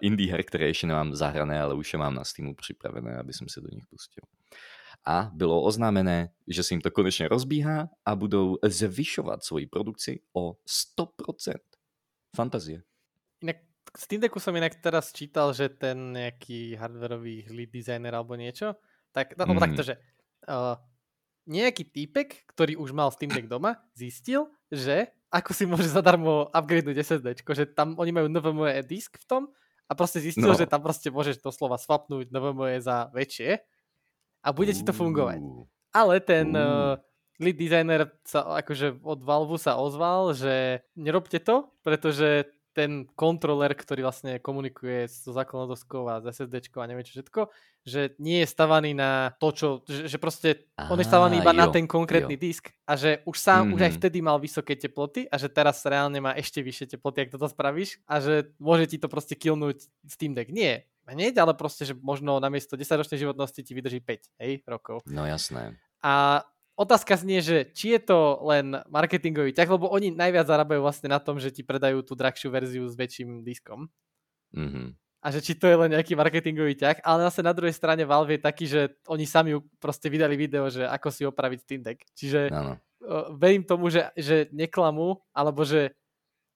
[0.00, 3.48] indie her, které ještě nemám zahrané, ale už je mám na Steamu připravené, aby jsem
[3.48, 4.22] se do nich pustil.
[5.04, 10.56] A bylo oznámené, že se jim to konečně rozbíhá a budou zvyšovat svoji produkci o
[10.98, 11.54] 100%.
[12.36, 12.82] Fantazie.
[13.96, 18.76] K Steam Decku som inak teraz čítal, že ten nejaký hardwareový lead designer alebo niečo,
[19.16, 19.56] tak, no, mm.
[19.56, 19.96] takto, že
[20.52, 20.76] uh,
[21.48, 27.00] nejaký týpek, ktorý už mal Steam Deck doma, zistil, že ako si môže zadarmo upgradenúť
[27.00, 29.42] SSD, že tam oni majú NVMe disk v tom
[29.88, 30.58] a proste zistil, no.
[30.58, 33.64] že tam proste môžeš doslova swapnúť NVMe za väčšie
[34.44, 35.40] a bude ti to fungovať.
[35.96, 37.00] Ale ten uh,
[37.40, 44.04] lead designer sa akože od Valve sa ozval, že nerobte to, pretože ten kontroler, ktorý
[44.04, 47.48] vlastne komunikuje so základnou doskou a s SSD a neviem čo všetko,
[47.88, 51.56] že nie je stavaný na to, čo, že, že proste Aha, on je stavaný iba
[51.56, 52.42] jo, na ten konkrétny jo.
[52.44, 53.74] disk a že už sám, mm-hmm.
[53.74, 53.98] už aj mhm.
[54.04, 58.04] vtedy mal vysoké teploty a že teraz reálne má ešte vyššie teploty, ak toto spravíš
[58.04, 60.52] a že môže ti to proste killnúť Steam Deck.
[60.52, 65.00] Nie, hneď, ale proste, že možno namiesto 10-ročnej životnosti ti vydrží 5 hej, rokov.
[65.08, 65.80] No jasné.
[66.04, 66.44] A
[66.76, 71.18] otázka znie, že či je to len marketingový ťah, lebo oni najviac zarábajú vlastne na
[71.18, 73.88] tom, že ti predajú tú drahšiu verziu s väčším diskom.
[74.52, 74.86] Mm-hmm.
[75.24, 78.38] A že či to je len nejaký marketingový ťah, ale zase na druhej strane Valve
[78.38, 82.06] je taký, že oni sami proste vydali video, že ako si opraviť Steam Deck.
[82.14, 82.78] Čiže ano.
[83.34, 85.98] verím tomu, že, že neklamú, alebo že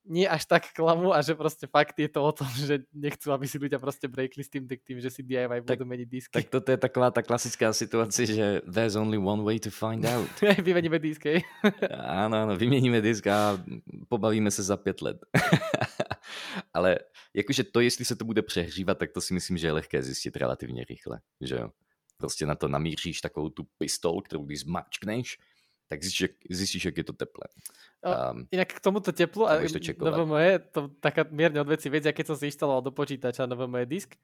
[0.05, 3.45] nie až tak klamu a že proste fakt je to o tom, že nechcú, aby
[3.45, 6.35] si ľudia proste breakli s tým tým, že si DIY tak, budú meniť disky.
[6.35, 10.29] Tak toto je taková tá klasická situácia, že there's only one way to find out.
[10.67, 11.45] Vymeníme disk, hej?
[12.25, 13.61] áno, áno, vymeníme disk a
[14.09, 15.19] pobavíme se za pět let.
[16.75, 16.99] Ale
[17.35, 20.37] jakože to, jestli se to bude přehřívat, tak to si myslím, že je lehké zjistit
[20.37, 21.71] relativně rychle, že jo?
[22.17, 25.39] Prostě na to namíříš takovou tu pistol, kterou když zmačkneš,
[25.91, 27.51] tak zistíš, zistíš, jak je to teplé.
[27.99, 32.37] Um, Inak k tomuto teplu a NVMe, to taká mierne od veci vedia, keď som
[32.39, 34.15] si inštaloval do počítača NVMe disk,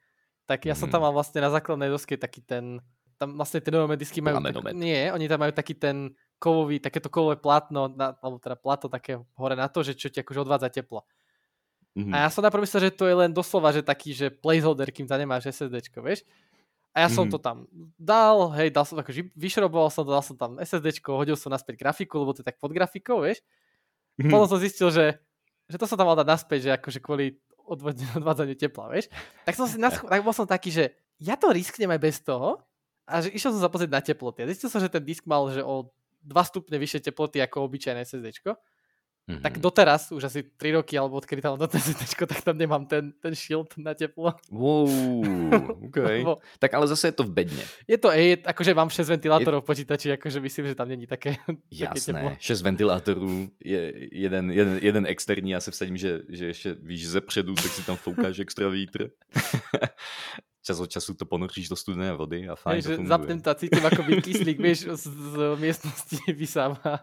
[0.47, 0.81] tak ja mm.
[0.81, 1.11] som tam mhm.
[1.11, 2.79] mal vlastne na základnej doske taký ten,
[3.19, 7.11] tam vlastne tie NVMe disky majú, tak, nie, oni tam majú taký ten kovový, takéto
[7.11, 10.71] kovové plátno, na, alebo teda plato také hore na to, že čo ti akože odvádza
[10.71, 11.03] teplo.
[11.99, 12.13] Mm-hmm.
[12.15, 15.09] A ja som najprv myslel, že to je len doslova, že taký, že placeholder, kým
[15.09, 16.23] tam nemáš SSDčko, vieš.
[16.97, 17.33] A ja som mm.
[17.37, 17.69] to tam
[18.01, 21.77] dal, hej, dal som, akože vyšroboval som to, dal som tam SSD, hodil som naspäť
[21.77, 23.45] grafiku, lebo to je tak pod grafikou, vieš.
[24.17, 24.33] Mm.
[24.33, 25.21] Potom som zistil, že,
[25.69, 27.37] že to som tam mal dať naspäť, že akože kvôli
[27.69, 29.13] odvádzaniu tepla, vieš.
[29.45, 32.65] Tak som si, nasch- tak bol som taký, že ja to risknem aj bez toho
[33.05, 34.41] a že išiel som sa pozrieť na teploty.
[34.41, 35.93] A zistil som, že ten disk mal, že o
[36.25, 38.41] 2 stupne vyššie teploty ako obyčajné SSD.
[39.27, 39.43] Mm-hmm.
[39.43, 43.11] Tak doteraz, už asi 3 roky, alebo odkedy tam to TZT, tak tam nemám ten,
[43.19, 44.35] ten shield na teplo.
[44.51, 44.87] Wow,
[45.91, 46.23] okay.
[46.23, 46.39] Lebo...
[46.59, 47.65] Tak ale zase je to v bedne.
[47.91, 49.63] Je to, je, akože mám 6 ventilátorov je...
[49.63, 52.31] v počítači, akože myslím, že tam není také, Jasné, také teplo.
[52.39, 57.21] 6 ventilátorů, je jeden, jeden, jeden externí, já se vsadím, že, že ještě víš ze
[57.21, 59.11] předu, tak si tam foukáš extra vítr.
[60.67, 63.09] čas od času to ponoříš do studené vody a fajn Hej, to funguje.
[63.09, 66.99] Zapnem to a cítim, ako by kyslík, vieš, z, z miestnosti vysáva.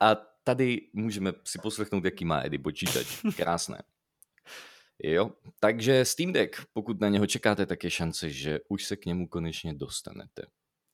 [0.00, 3.06] A tady můžeme si poslechnout, jaký má Eddie počítač.
[3.36, 3.82] Krásné.
[5.02, 9.06] Jo, takže Steam Deck, pokud na něho čekáte, tak je šance, že už se k
[9.06, 10.42] němu konečně dostanete.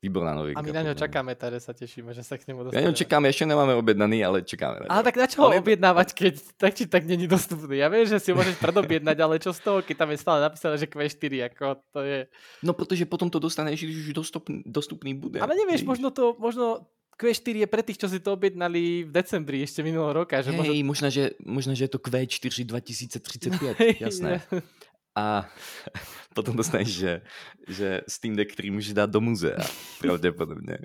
[0.03, 0.61] Výborná novinka.
[0.61, 2.83] A my na něho čekáme, tady se těšíme, že se k němu dostaneme.
[2.83, 4.79] Na něho čekáme, ještě nemáme objednaný, ale čekáme.
[4.89, 5.59] Ale tak na čo ho ale...
[5.59, 7.79] objednávať, keď tak či tak není dostupný?
[7.79, 10.79] Já vím, že si můžeš predobjednať, ale čo z toho, keď tam je stále napísané,
[10.79, 12.27] že Q4, jako to je...
[12.63, 15.41] No, protože potom to dostaneš, když už dostupný, dostupný bude.
[15.41, 19.65] Ale nevíš, možno to, možno Q4 je pre tých, čo si to objednali v decembri
[19.65, 20.45] ešte minulého roka.
[20.45, 20.85] Že Hej, možno...
[20.85, 24.45] možno, že, možno, že je to Q4 2035, jasné.
[25.17, 25.49] A
[26.37, 27.13] potom dostaneš, že,
[27.69, 29.65] že Steam Deck, který můžeš dát do muzea,
[29.99, 30.79] pravděpodobně.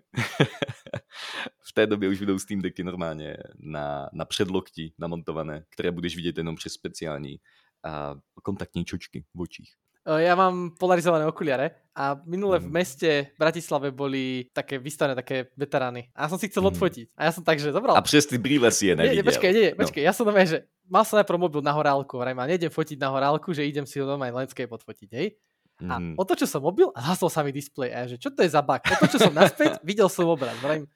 [1.59, 6.37] v té době už budou Steam Decky normálně na, na předlokti namontované, které budeš vidět
[6.37, 7.39] jenom přes speciální
[7.83, 9.73] a kontaktní čočky v očích.
[10.01, 12.73] Eh, ja mám polarizované okuliare a minule v mhm.
[12.73, 16.09] meste v Bratislave boli také vystavené také veterány.
[16.17, 16.69] A ja som si chcel mm.
[16.73, 17.07] odfotiť.
[17.13, 17.93] A ja som tak, že zobral.
[17.93, 19.13] A přes ty brýle si je nevidel.
[19.13, 19.79] Nie, nie, počkej, nie, no.
[19.85, 22.97] počkej, ja som doma, že mal som najprv mobil na horálku, vrajme, a nejdem fotiť
[22.97, 25.37] na horálku, že idem si ho doma aj landscape odfotiť, hej.
[25.85, 26.15] A mm.
[26.17, 27.93] otočil som mobil a zasol sa mi displej.
[27.93, 28.81] A ja, že čo to je za bug?
[28.81, 30.57] Otočil som naspäť, videl som obraz.
[30.63, 30.87] Vrajme,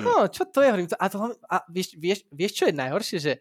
[0.00, 0.70] no, čo to je?
[0.96, 3.32] a, to, a vieš, vieš, vieš, čo je najhoršie, že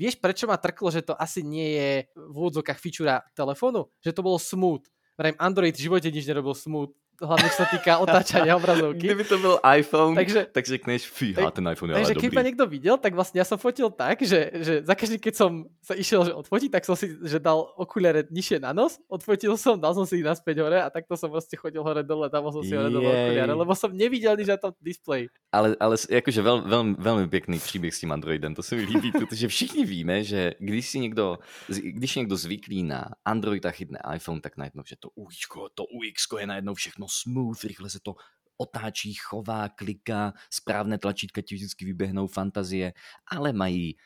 [0.00, 3.92] Vieš, prečo ma trklo, že to asi nie je v úvodzokách feature telefónu?
[4.00, 4.80] Že to bolo smooth.
[5.20, 6.88] Vrajím, Android v živote nič nerobil smooth
[7.20, 9.04] hlavne čo sa týka otáčania obrazovky.
[9.06, 12.64] Kdyby to byl iPhone, takže, tak řekneš, fíha, ten iPhone je Takže keď ma niekto
[12.64, 16.24] videl, tak vlastne ja som fotil tak, že, že za každý, keď som sa išiel
[16.24, 20.08] že odfotiť, tak som si že dal okuliare nižšie na nos, odfotil som, dal som
[20.08, 22.88] si ich naspäť hore a takto som proste chodil hore dole, dával som si hore
[22.88, 25.28] dole okuliare, lebo som nevidel nič na tom display.
[25.52, 29.12] Ale, ale jakože veľ, veľ, veľmi pěkný příběh s tím Androidem, to se mi líbí,
[29.20, 34.40] protože všichni víme, že když si někdo, když někdo zvyklý na Android a chytne iPhone,
[34.40, 35.36] tak najednou, že to UX,
[35.74, 38.14] to UX je najednou všechno smooth, rychle se to
[38.56, 42.92] otáčí, chová, kliká, správné tlačítka ti vždycky vyběhnou fantazie,
[43.26, 43.96] ale mají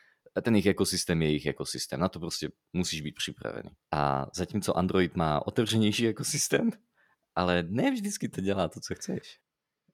[0.41, 1.99] ten ich ekosystém je ich ekosystém.
[1.99, 3.69] Na to prostě musíš být připravený.
[3.91, 6.69] A zatímco Android má otevřenější ekosystém,
[7.35, 9.39] ale ne vždycky to dělá to, co chceš.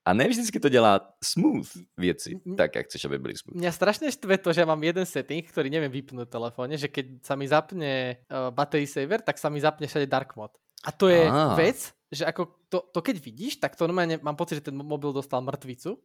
[0.05, 3.61] A ne vždycky to dělá smooth věci, tak jak chceš, aby byly smooth.
[3.61, 7.21] Mňa strašne štve to, že mám jeden setting, ktorý neviem vypnúť v telefóne, že keď
[7.21, 10.57] sa mi zapne uh, battery saver, tak sa mi zapne všade dark mode.
[10.81, 11.53] A to je ah.
[11.53, 15.15] vec, že ako to, to keď vidíš, tak to normálne mám pocit, že ten mobil
[15.15, 15.95] dostal mŕtvicu,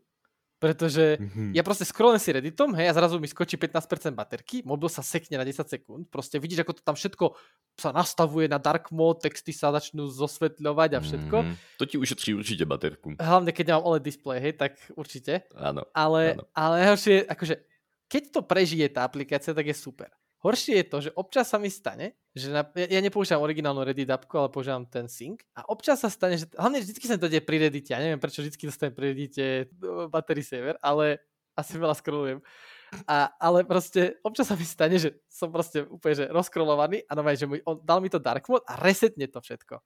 [0.56, 1.52] pretože mm-hmm.
[1.52, 5.36] ja proste scrollujem si Redditom, hej, a zrazu mi skočí 15% baterky, mobil sa sekne
[5.36, 7.36] na 10 sekúnd, proste vidíš, ako to tam všetko
[7.76, 11.36] sa nastavuje na dark mode, texty sa začnú zosvetľovať a všetko.
[11.36, 11.76] Mm-hmm.
[11.76, 13.20] To ti ušetří určite baterku.
[13.20, 15.44] Hlavne, keď nemám OLED display, hej, tak určite.
[15.52, 15.84] Áno.
[15.92, 16.44] Ale, áno.
[16.56, 16.76] ale
[17.28, 17.54] akože,
[18.08, 20.08] keď to prežije tá aplikácia, tak je super.
[20.44, 24.12] Horšie je to, že občas sa mi stane, že na, ja, ja nepoužívam originálnu Reddit
[24.12, 27.40] appku, ale používam ten sync a občas sa stane, že hlavne vždycky sa to deje
[27.40, 31.24] pri Reddite, ja neviem prečo vždycky dostanem pri Reddite no, battery saver, ale
[31.56, 32.44] asi veľa scrollujem.
[33.08, 37.40] A, ale proste občas sa mi stane, že som proste úplne že rozkrolovaný a normálne,
[37.40, 39.80] že mi, on dal mi to dark mode a resetne to všetko.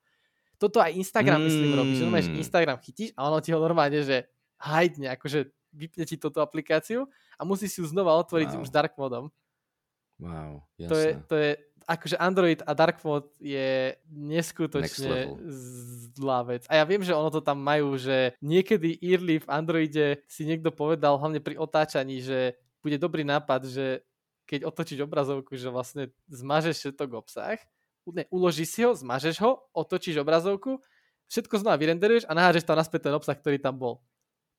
[0.61, 1.47] Toto aj Instagram mm.
[1.49, 4.29] myslím robí, že normálne, že Instagram chytíš a ono ti ho normálne, že
[4.61, 7.09] hajdne, akože vypne ti túto aplikáciu
[7.39, 8.61] a musí si ju znova otvoriť wow.
[8.61, 9.33] už dark modom.
[10.21, 10.91] Wow, jasné.
[10.93, 11.51] To je, to je,
[11.91, 15.35] akože Android a Dark Mode je neskutočne
[16.15, 16.63] zlá vec.
[16.71, 20.71] A ja viem, že ono to tam majú, že niekedy early v Androide si niekto
[20.71, 24.07] povedal, hlavne pri otáčaní, že bude dobrý nápad, že
[24.47, 27.59] keď otočíš obrazovku, že vlastne zmažeš všetok obsah,
[28.11, 30.79] ne, uložíš si ho, zmažeš ho, otočíš obrazovku,
[31.31, 34.03] všetko znova vyrenderuješ a nahážeš tam naspäť ten obsah, ktorý tam bol.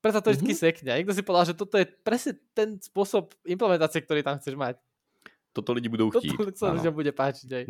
[0.01, 0.65] Preto to vždy mm-hmm.
[0.65, 0.91] sekne.
[0.97, 4.81] Niekto si povedal, že toto je presne ten spôsob implementácie, ktorý tam chceš mať.
[5.53, 6.37] Toto lidi budou chtít.
[6.37, 7.63] Toto sa ľuďom bude páčiť aj.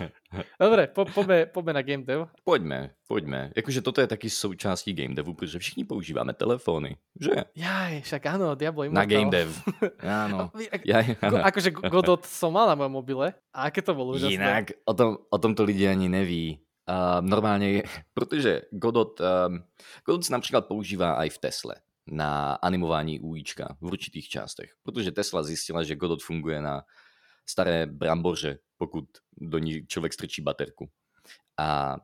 [0.64, 2.28] Dobre, po, poďme, poďme na game dev.
[2.44, 3.56] Pojďme, pojďme.
[3.56, 7.48] Jakože toto je taky součástí game devu, protože všichni používáme telefony, že?
[7.56, 9.00] Jaj, však áno, Diablo Immortal.
[9.00, 9.48] Na game dev.
[10.04, 10.52] Áno.
[10.84, 11.40] Jaj, áno.
[11.40, 13.32] Akože Godot som mal na mojom mobile.
[13.56, 14.36] A aké to bolo úžasné?
[14.36, 16.60] Jinak, o tom, o tom to lidi ani neví.
[16.84, 17.82] Uh, normálně,
[18.14, 19.64] protože Godot, um,
[20.04, 21.74] Godot se například používá i v Tesle
[22.06, 26.82] na animování UIčka v určitých částech, protože Tesla zjistila, že Godot funguje na
[27.46, 29.04] staré bramboře, pokud
[29.36, 30.90] do ní člověk strčí baterku.
[31.60, 31.96] A,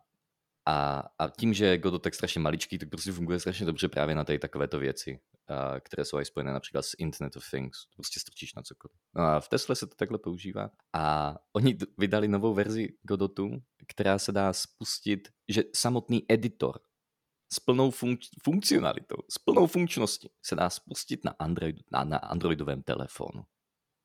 [0.69, 4.25] a, a tím, že je tak strašně maličký, tak prostě funguje strašně dobře právě na
[4.25, 7.79] tady takovéto věci, a, které jsou aj spojené například s Internet of Things.
[7.95, 8.97] Prostě strčíš na cokoliv.
[9.15, 10.71] No a v Tesle se to takhle používá.
[10.93, 13.51] A oni vydali novou verzi Godotu,
[13.89, 16.81] která se dá spustit, že samotný editor
[17.53, 22.83] s plnou funk- funkcionalitou, s plnou funkčností se dá spustit na, Androidu, na, na Androidovém
[22.83, 23.45] telefonu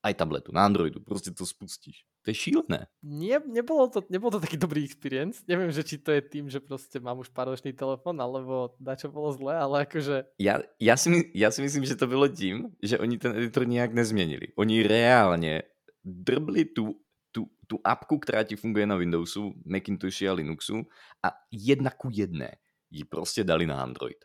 [0.06, 2.06] aj tabletu, na Androidu, prostě to spustíš.
[2.22, 2.88] To je šílené.
[3.04, 5.42] Nie, nebolo, to, nebol to taký dobrý experience.
[5.48, 9.34] Neviem, že či to je tým, že prostě mám už ročný telefon, alebo čo bolo
[9.34, 10.26] zlé, ale akože...
[10.40, 13.94] Já, já, si, já si myslím, že to bylo tím, že oni ten editor nějak
[13.94, 14.48] nezměnili.
[14.56, 15.64] Oni reálně
[16.04, 20.86] drbli tu, tu, tu apku, která ti funguje na Windowsu, Macintoshi a Linuxu
[21.24, 22.58] a jedna ku jedné
[22.92, 24.18] ji prostě dali na Android.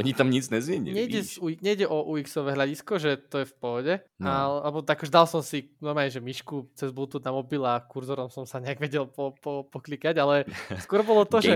[0.00, 0.96] Oni tam nic nezměnili.
[0.96, 1.20] Nejde,
[1.60, 4.26] nejde o UX-ové hľadisko, že to je v pohode, no.
[4.32, 7.84] ale, alebo tak už dal som si normálne, že myšku cez Bluetooth na mobil a
[7.84, 10.48] kurzorom som sa nejak vedel po, po, poklikať, ale
[10.84, 11.52] skôr bolo to, že,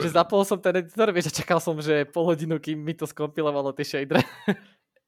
[0.00, 3.04] že zapol som ten editor, vieš, a čakal som, že pol hodinu, kým mi to
[3.04, 4.24] skompilovalo tie shadery.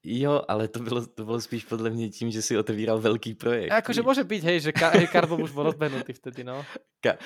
[0.05, 3.73] Jo, ale to bylo, to bylo spíš podle mě tím, že si otevíral velký projekt.
[3.73, 6.65] Akože může být, hej, že, ka, že Cardbob už byl rozbehnutý vtedy, no.
[7.01, 7.17] Ka,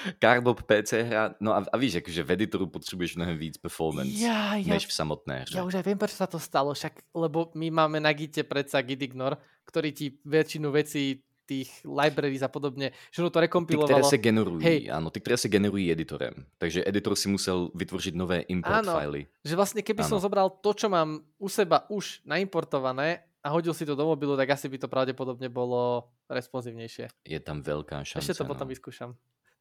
[0.67, 4.75] PC hra, no a, a víš, jakože v editoru potřebuješ mnohem víc performance, ja, ja,
[4.75, 5.59] než v samotné hře.
[5.59, 8.83] Ja už aj viem, prečo sa to stalo, však, lebo my máme na Gite predsa
[8.83, 13.89] Git Ignore, ktorý ti väčšinu vecí tých libraries a podobně, že to rekompilovalo.
[13.89, 14.91] Ty, které se generují, Hej.
[14.93, 16.35] ano, ty, které se generují editorem.
[16.59, 19.27] Takže editor si musel vytvořit nové import ano, fily.
[19.45, 20.09] že vlastně keby ano.
[20.09, 24.37] som zobral to, čo mám u seba už naimportované a hodil si to do mobilu,
[24.37, 27.03] tak asi by to pravděpodobně bylo responsivnější.
[27.25, 28.21] Je tam velká šance.
[28.21, 28.49] Ještě to no.
[28.49, 29.17] potom vyskúšam.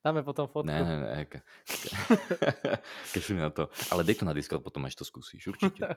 [0.06, 0.68] Dáme potom fotku.
[0.68, 1.26] Ne, ne, ne.
[3.14, 3.70] Kašli na to.
[3.92, 5.88] Ale dej to na Discord potom, až to zkusíš, určitě.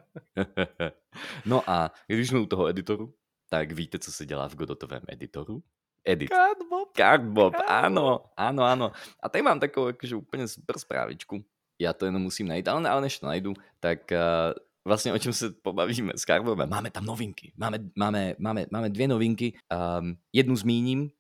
[1.47, 3.15] no a když jsme u toho editoru,
[3.51, 5.63] tak víte, co se dělá v Godotovém editoru?
[6.05, 6.31] Edit.
[6.31, 6.89] Cardbob.
[6.97, 8.93] Cardbob, ano, ano, ano.
[9.23, 11.45] A tady mám takovou jakože úplně super zprávičku.
[11.81, 14.19] Já to jenom musím najít, ale, ale než to najdu, tak uh,
[14.85, 16.69] vlastně o čem se pobavíme s Cardbobem.
[16.69, 17.53] Máme tam novinky.
[17.57, 19.59] Máme, máme, máme, máme dvě novinky.
[20.01, 21.11] Um, jednu zmíním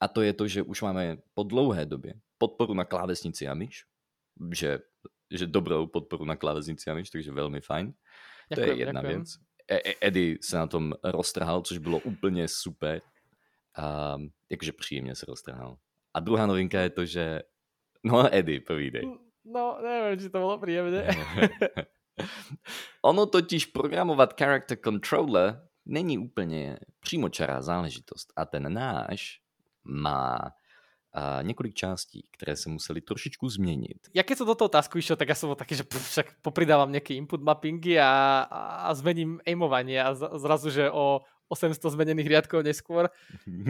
[0.00, 3.84] a to je to, že už máme po dlouhé době podporu na klávesnici a myš.
[4.54, 4.78] Že,
[5.30, 7.94] že dobrou podporu na klávesnici a myš, takže velmi fajn.
[8.50, 9.36] Ďakujem, to je jedna věc.
[9.70, 13.02] E, e, Eddie se na tom roztrhal, což bylo úplně super.
[13.76, 14.16] A
[14.50, 15.76] jakože příjemně se roztrhal.
[16.14, 17.42] A druhá novinka je to, že...
[18.04, 19.02] No, Eddie, povídej.
[19.44, 21.08] No, nevím, či to bylo příjemné.
[23.02, 29.40] ono totiž programovat character controller není úplně přímočará záležitost a ten náš
[29.84, 30.38] má
[31.12, 33.98] a několik částí, které se museli trošičku změnit.
[34.14, 36.86] Ja keď som do toho tasku išiel, tak som bol taký, že pff, však popridávam
[36.86, 38.46] nejaké input mappingy a,
[38.86, 43.10] a zmením aimovanie a zrazu, že o 800 zmenených riadkov neskôr.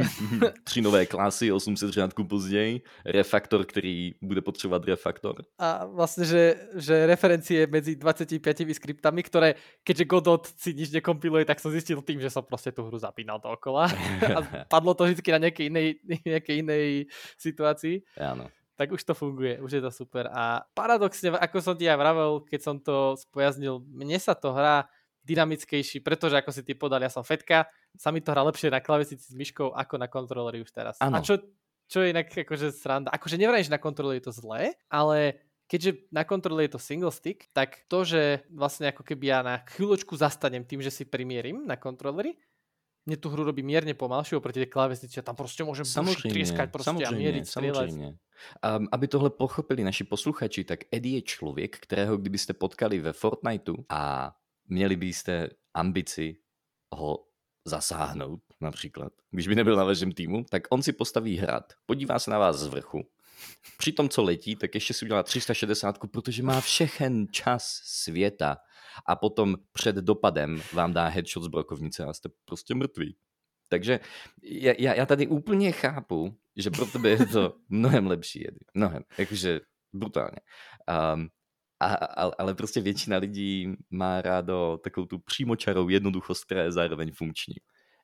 [0.64, 5.44] Tři nové klasy, 800 riadků později, refaktor, který bude potřebovat refaktor.
[5.58, 9.54] A vlastně, že, že referencie medzi 25 skriptami, ktoré,
[9.84, 13.40] keďže Godot si nič nekompiluje, tak som zistil tým, že som prostě tu hru zapínal
[13.40, 13.88] dookola.
[14.36, 15.88] A padlo to vždy na nejakej inej,
[16.24, 17.06] nejakej inej
[17.38, 18.04] situácii.
[18.20, 18.50] Áno
[18.80, 20.24] tak už to funguje, už je to super.
[20.32, 24.88] A paradoxne, ako som ti aj vravel, keď som to spojaznil, mne sa to hrá
[25.24, 28.80] dynamickejší, pretože ako si ty podal, ja som fetka, sa mi to hrá lepšie na
[28.80, 30.96] klavesnici s myškou ako na kontroleri už teraz.
[31.00, 31.20] Ano.
[31.20, 31.36] A čo,
[31.90, 36.10] čo je inak akože sranda, akože nevrajím, že na kontroleri je to zlé, ale keďže
[36.10, 40.18] na kontrole je to single stick, tak to, že vlastne ako keby ja na chvíľočku
[40.18, 42.34] zastanem tým, že si primierim na kontroleri,
[43.08, 46.70] mne tu hru robí mierne pomalšiu oproti tej klávesnici a tam prostě môžem samozřejmě, trieskať
[46.70, 48.06] prostě samozřejmě, a mieriť, samozřejmě.
[48.76, 53.74] Um, aby tohle pochopili naši posluchači, tak Eddie je člověk, kterého kdybyste potkali ve Fortniteu
[53.88, 54.32] a
[54.70, 56.36] měli byste ambici
[56.94, 57.26] ho
[57.64, 59.12] zasáhnout například.
[59.30, 62.56] Když by nebyl na vašem týmu, tak on si postaví hrad, podívá se na vás
[62.56, 63.02] z vrchu.
[63.78, 68.56] Při tom, co letí, tak ještě si udělá 360, protože má všechen čas světa
[69.06, 73.16] a potom před dopadem vám dá headshot z brokovnice a jste prostě mrtví.
[73.68, 74.00] Takže
[74.78, 78.58] já, já tady úplně chápu, že pro tebe je to mnohem lepší jedy.
[78.74, 79.02] Mnohem.
[79.18, 79.60] Jakože
[79.92, 80.38] brutálně.
[81.14, 81.28] Um,
[81.80, 87.12] a, a, ale prostě většina lidí má rádo takovou tu přímočarou jednoduchost, která je zároveň
[87.12, 87.54] funkční.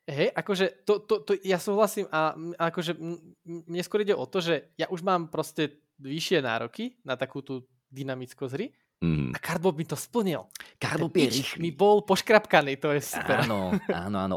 [0.07, 2.95] Hej, akože to, to, to ja súhlasím a akože
[3.43, 7.66] mne skôr ide o to, že ja už mám prostě vyššie nároky na takú tú
[7.91, 8.70] dynamickosť hry
[9.03, 9.35] mm.
[9.35, 10.47] a Cardbob mi to splnil.
[10.79, 11.59] Cardbob je rýchly.
[11.59, 13.51] mi bol poškrapkaný, to je super.
[13.51, 14.37] Áno, áno, áno.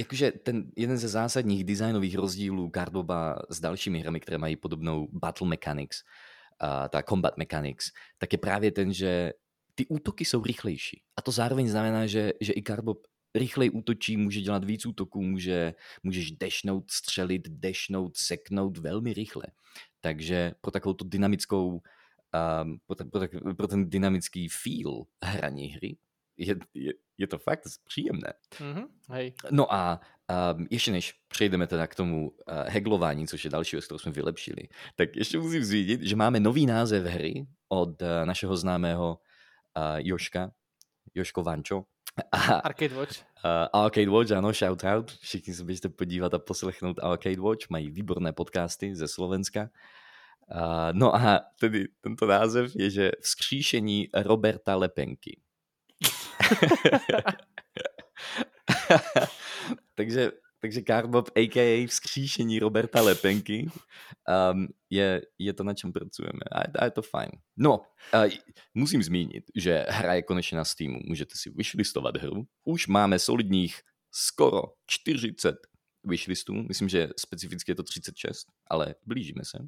[0.00, 5.48] Jakože ten jeden ze zásadních designových rozdílů Cardoba s dalšími hrami, které mají podobnou battle
[5.48, 6.02] mechanics,
[6.62, 9.32] uh, ta combat mechanics, tak je právě ten, že
[9.74, 11.02] ty útoky jsou rychlejší.
[11.16, 15.74] A to zároveň znamená, že, že i Carbob rychleji útočí, může dělat víc útoků, může,
[16.02, 19.44] můžeš dešnout, střelit, dešnout, seknout velmi rychle.
[20.00, 21.68] Takže pro takovou tu dynamickou,
[22.62, 25.96] um, pro, pro, pro ten dynamický feel hraní hry
[26.38, 28.32] je, je, je to fakt příjemné.
[28.58, 29.34] Mm-hmm, hej.
[29.50, 30.00] No a
[30.54, 32.34] um, ještě než přejdeme teda k tomu uh,
[32.66, 36.66] heglování, což je další věc, kterou jsme vylepšili, tak ještě musím zvídět, že máme nový
[36.66, 39.18] název hry od uh, našeho známého
[39.76, 40.50] uh, Joška,
[41.14, 41.84] Joško Vančo.
[42.32, 43.20] A, Arcade Watch.
[43.44, 45.10] Uh, Arcade Watch, ano, shout out.
[45.10, 47.70] Všichni se běžte podívat a poslechnout Arcade Watch.
[47.70, 49.70] Mají výborné podcasty ze Slovenska.
[50.54, 50.58] Uh,
[50.92, 55.40] no a tedy tento název je, že vzkříšení Roberta Lepenky.
[59.94, 61.86] takže, takže Carbob, a.k.a.
[61.86, 63.70] vzkříšení Roberta Lepenky,
[64.52, 66.40] um, je, je to, na čem pracujeme.
[66.52, 67.30] A, a je to fajn.
[67.56, 67.80] No,
[68.14, 68.28] uh,
[68.74, 70.98] musím zmínit, že hra je konečně na Steamu.
[71.04, 72.46] Můžete si vyšlistovat hru.
[72.64, 73.80] Už máme solidních
[74.10, 75.56] skoro 40
[76.04, 76.54] wishlistů.
[76.54, 79.58] Myslím, že specificky je to 36, ale blížíme se.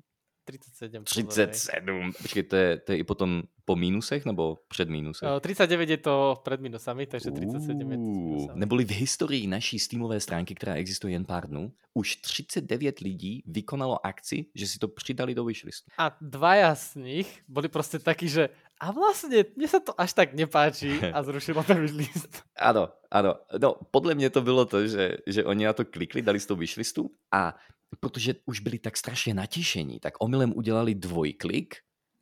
[0.58, 1.04] 37.
[1.04, 2.12] 37.
[2.22, 5.28] Počkej, to je, to je i potom po mínusech nebo před mínusem?
[5.40, 10.54] 39 je to před minusami, takže 37 je to Neboli v historii naší Steamové stránky,
[10.54, 15.44] která existuje jen pár dnů, už 39 lidí vykonalo akci, že si to přidali do
[15.44, 15.90] wishlistu.
[15.98, 18.48] A dvaja z nich boli prostě taky, že
[18.80, 22.42] a vlastně mně se to až tak nepáčí a zrušilo ten wishlist.
[22.56, 23.34] ano, ano.
[23.58, 26.58] No, podle mě to bylo to, že, že oni na to klikli, dali z toho
[26.58, 27.56] wishlistu a
[28.00, 31.74] protože už byli tak strašně natěšení, tak omylem udělali dvojklik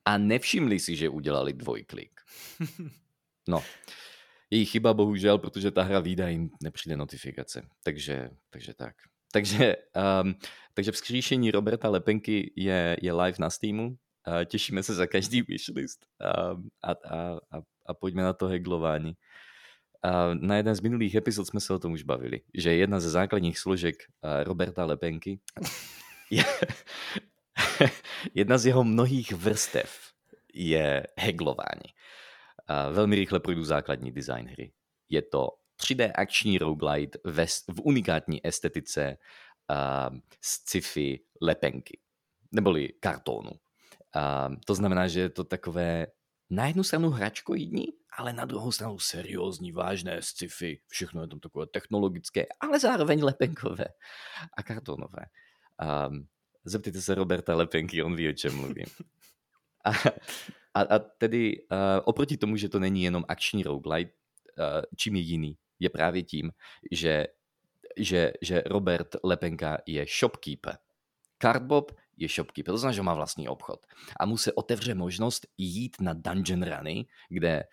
[0.05, 2.21] a nevšimli si, že udělali dvojklik.
[3.51, 3.65] No,
[4.51, 7.69] její chyba bohužel, protože ta hra výdá jim nepřijde notifikace.
[7.83, 8.95] Takže, takže tak.
[9.33, 9.77] Takže,
[10.23, 10.35] um,
[10.75, 13.87] takže vzkříšení Roberta Lepenky je, je live na Steamu.
[13.89, 13.97] Uh,
[14.45, 16.07] těšíme se za každý wishlist
[16.53, 19.15] um, a, a, a, a pojďme na to heglování.
[20.03, 23.11] A na jeden z minulých epizod jsme se o tom už bavili, že jedna ze
[23.11, 23.97] základních složek
[24.43, 25.41] Roberta Lepenky
[26.31, 26.45] je,
[28.35, 30.13] jedna z jeho mnohých vrstev
[30.55, 31.89] je heglování.
[32.67, 34.73] A velmi rychle projdu základní design hry.
[35.09, 35.49] Je to
[35.83, 37.19] 3D akční roguelite
[37.69, 39.17] v unikátní estetice
[39.71, 42.01] uh, sci-fi lepenky,
[42.53, 43.51] neboli kartónu.
[43.51, 46.07] Uh, to znamená, že je to takové
[46.51, 47.87] na jednu stranu hračkoidní,
[48.19, 50.81] ale na druhou stranu seriózní, vážné sci-fi.
[50.89, 53.87] Všechno je tam takové technologické, ale zároveň lepenkové
[54.57, 55.27] a kartonové.
[56.09, 56.27] Um,
[56.65, 58.87] zeptejte se Roberta Lepenky, on ví, o čem mluvím.
[59.85, 59.91] A,
[60.75, 64.13] a, a tedy uh, oproti tomu, že to není jenom akční roguelite,
[64.59, 65.59] uh, čím je jiný?
[65.79, 66.51] je právě tím,
[66.91, 67.27] že,
[67.97, 70.79] že, že Robert Lepenka je shopkeeper.
[71.43, 73.87] Cardbob je shopkeeper, to znamená, že má vlastní obchod.
[74.21, 77.65] A mu se otevře možnost jít na dungeon runy, kde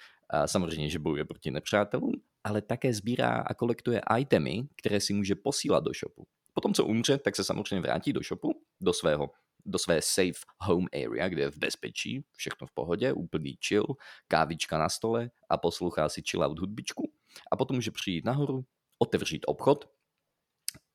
[0.46, 5.84] samozřejmě, že bojuje proti nepřátelům, ale také sbírá a kolektuje itemy, které si může posílat
[5.84, 6.28] do shopu.
[6.54, 9.30] Potom, co umře, tak se samozřejmě vrátí do shopu, do svého
[9.68, 13.86] do své safe home area, kde je v bezpečí, všechno v pohodě, úplný chill,
[14.28, 17.12] kávička na stole a poslouchá si chill out hudbičku.
[17.52, 18.66] A potom může přijít nahoru,
[19.00, 19.90] otevřít obchod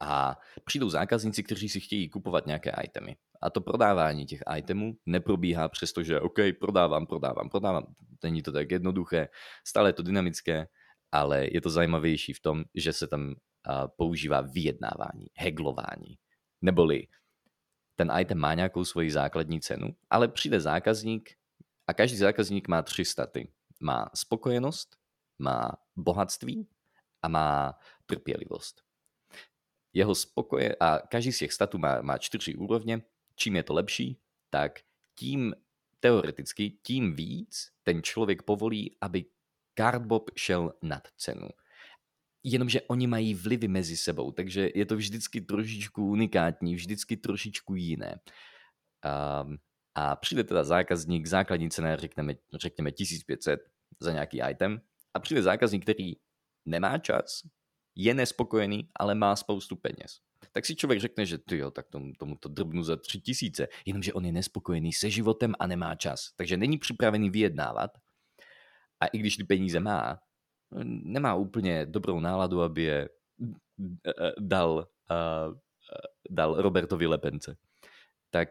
[0.00, 3.16] a přijdou zákazníci, kteří si chtějí kupovat nějaké itemy.
[3.42, 7.94] A to prodávání těch itemů neprobíhá přesto, že OK, prodávám, prodávám, prodávám.
[8.22, 9.28] Není to tak jednoduché,
[9.66, 10.68] stále je to dynamické,
[11.12, 13.34] ale je to zajímavější v tom, že se tam
[13.96, 16.18] používá vyjednávání, heglování.
[16.62, 17.06] Neboli
[17.96, 21.30] ten item má nějakou svoji základní cenu, ale přijde zákazník
[21.86, 23.52] a každý zákazník má tři staty.
[23.80, 24.96] Má spokojenost,
[25.38, 26.68] má bohatství
[27.22, 28.82] a má trpělivost.
[29.92, 33.02] Jeho spokoje a každý z těch statů má, má čtyři úrovně.
[33.40, 34.20] Čím je to lepší,
[34.50, 34.80] tak
[35.18, 35.54] tím
[36.00, 39.24] teoreticky, tím víc ten člověk povolí, aby
[39.78, 41.48] Cardbob šel nad cenu
[42.44, 48.20] jenomže oni mají vlivy mezi sebou, takže je to vždycky trošičku unikátní, vždycky trošičku jiné.
[49.44, 49.58] Um,
[49.94, 53.60] a přijde teda zákazník, základní cena řekneme, řekněme 1500
[54.00, 54.80] za nějaký item
[55.14, 56.12] a přijde zákazník, který
[56.66, 57.42] nemá čas,
[57.96, 60.20] je nespokojený, ale má spoustu peněz.
[60.52, 64.12] Tak si člověk řekne, že ty jo, tak tomu, tomu to drbnu za 3000, jenomže
[64.12, 66.32] on je nespokojený se životem a nemá čas.
[66.36, 67.90] Takže není připravený vyjednávat.
[69.00, 70.18] A i když ty peníze má,
[70.84, 73.08] nemá úplně dobrou náladu, aby je
[74.38, 74.88] dal,
[76.30, 77.56] dal Robertovi Lepence.
[78.30, 78.48] Tak,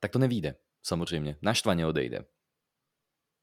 [0.00, 1.36] tak to nevíde, samozřejmě.
[1.42, 2.24] Naštvaně odejde.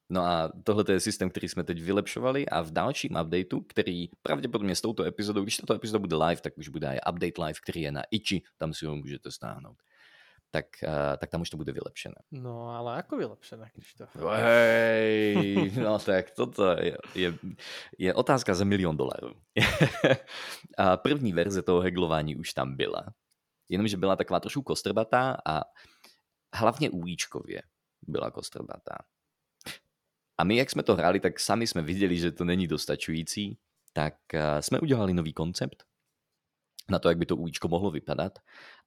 [0.10, 4.76] No a tohle je systém, který jsme teď vylepšovali a v dalším updateu, který pravděpodobně
[4.76, 7.82] s touto epizodou, když tato epizoda bude live, tak už bude i update live, který
[7.82, 9.78] je na Ichi, tam si ho můžete stáhnout
[10.52, 12.16] tak, uh, tak tam už to bude vylepšené.
[12.32, 14.08] No, ale jako vylepšené, když to...
[14.36, 17.34] Hej, no tak toto je, je,
[17.98, 19.34] je otázka za milion dolarů.
[20.78, 23.06] a první verze toho heglování už tam byla.
[23.70, 25.62] Jenomže byla taková trošku kostrbatá a
[26.54, 27.62] hlavně újíčkově
[28.02, 28.98] byla kostrbatá.
[30.40, 33.58] A my, jak jsme to hráli, tak sami jsme viděli, že to není dostačující,
[33.94, 35.84] tak uh, jsme udělali nový koncept
[36.90, 38.40] na to, jak by to újíčko mohlo vypadat.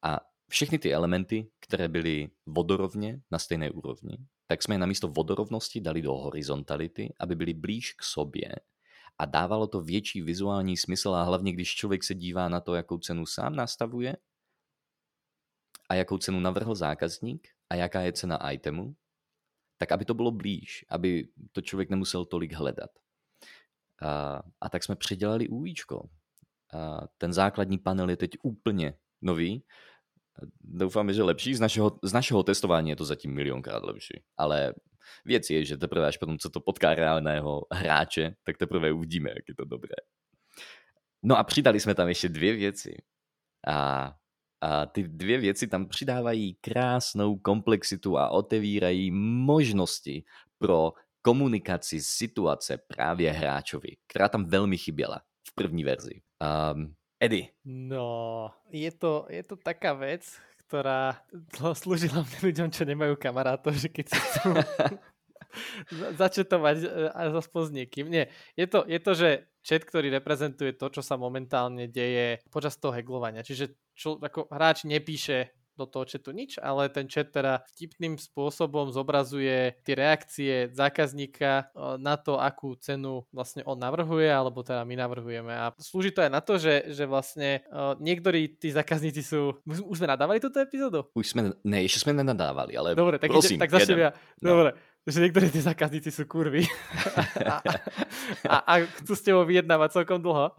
[0.03, 5.81] A všechny ty elementy, které byly vodorovně na stejné úrovni, tak jsme je namísto vodorovnosti
[5.81, 8.55] dali do horizontality, aby byly blíž k sobě.
[9.19, 12.99] A dávalo to větší vizuální smysl a hlavně, když člověk se dívá na to, jakou
[12.99, 14.17] cenu sám nastavuje
[15.89, 18.95] a jakou cenu navrhl zákazník a jaká je cena itemu,
[19.83, 22.91] tak aby to bylo blíž, aby to člověk nemusel tolik hledat.
[24.03, 26.09] A, a tak jsme předělali UIčko.
[26.75, 29.65] A ten základní panel je teď úplně nový
[30.61, 31.55] Doufám, že lepší.
[31.55, 34.23] Z našeho, z našeho testování je to zatím milionkrát lepší.
[34.37, 34.75] Ale
[35.25, 39.49] věc je, že teprve až potom, co to potká reálného hráče, tak teprve uvidíme, jak
[39.49, 39.95] je to dobré.
[41.23, 42.95] No a přidali jsme tam ještě dvě věci.
[43.67, 44.15] A,
[44.63, 50.25] a ty dvě věci tam přidávají krásnou komplexitu a otevírají možnosti
[50.59, 50.93] pro
[51.23, 56.23] komunikaci situace právě hráčovi, která tam velmi chyběla v první verzi.
[56.75, 57.49] Um, Edy.
[57.65, 60.27] No, je to, je to taká vec,
[60.67, 61.23] ktorá
[61.79, 64.51] slúžila ľuďom, čo nemajú kamarátov, že keď si chcú
[66.23, 68.07] začetovať e, a zaspoň s niekým.
[68.11, 68.27] Nie,
[68.59, 69.29] je to, je to, že
[69.63, 73.47] chat, ktorý reprezentuje to, čo sa momentálne deje počas toho heglovania.
[73.47, 78.93] Čiže čo, ako hráč nepíše do toho chatu nič, ale ten chat teda vtipným spôsobom
[78.93, 84.95] zobrazuje tie reakcie zákazníka e, na to, akú cenu vlastne on navrhuje, alebo teda my
[85.01, 85.53] navrhujeme.
[85.53, 89.57] A slúži to aj na to, že, že vlastne e, niektorí tí zákazníci sú...
[89.65, 91.09] Už sme nadávali túto epizódu?
[91.17, 94.11] Už sme, ne, ešte sme nenadávali, ale Dobre, tak, prosím, ide, tak začnem ja.
[94.45, 94.49] No.
[94.53, 94.71] Dobre,
[95.09, 96.69] že niektorí tí zákazníci sú kurvy
[97.49, 97.59] a,
[98.47, 98.73] a, a
[99.03, 100.53] chcú s tebou vyjednávať celkom dlho.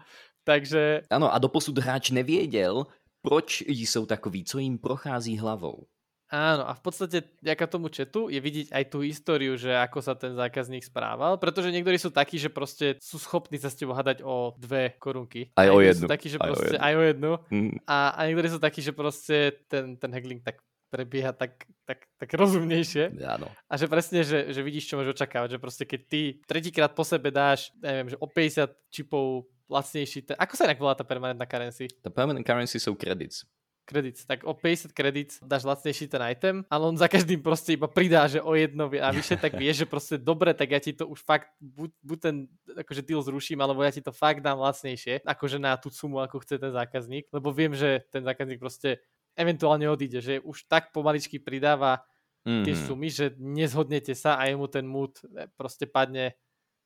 [0.43, 1.07] Takže...
[1.07, 2.83] Ano, a doposud hráč nevěděl,
[3.23, 5.87] proč jsou takový, co jim prochází hlavou.
[6.33, 10.17] Áno, a v podstate vďaka tomu chatu je vidieť aj tú históriu, že ako sa
[10.17, 14.25] ten zákazník správal, pretože niektorí sú takí, že proste sú schopní sa s tebou hadať
[14.25, 15.53] o dve korunky.
[15.53, 16.09] Aj o jednu.
[16.09, 16.81] Sú takí, že aj proste, o jednu.
[16.81, 17.31] Aj o jednu.
[17.53, 17.73] Mm.
[17.85, 20.57] A, a niektorí sú takí, že proste ten, ten haggling tak
[20.89, 23.17] prebieha tak, tak, tak rozumnejšie.
[23.25, 23.49] Áno.
[23.69, 25.57] A že presne, že, že vidíš, čo môžeš očakávať.
[25.57, 30.19] Že proste keď ty tretíkrát po sebe dáš, neviem, že o 50 čipov lacnejší.
[30.31, 31.87] Ten, ako sa inak volá tá permanentná currency?
[32.01, 33.47] Tá permanent currency sú credits.
[33.83, 37.83] credits, tak o 50 credits dáš lacnejší ten item, ale on za každým proste iba
[37.91, 41.03] pridá, že o jedno a vyše, tak vieš, že proste dobre, tak ja ti to
[41.03, 42.35] už fakt, buď, buď ten
[42.79, 46.39] akože deal zruším, alebo ja ti to fakt dám lacnejšie, akože na tú sumu, ako
[46.47, 49.03] chce ten zákazník, lebo viem, že ten zákazník proste
[49.35, 52.07] eventuálne odíde, že už tak pomaličky pridáva
[52.47, 52.63] mm-hmm.
[52.63, 52.83] tie mhm.
[52.87, 56.37] sumy, že nezhodnete sa a jemu ten mood eh, proste padne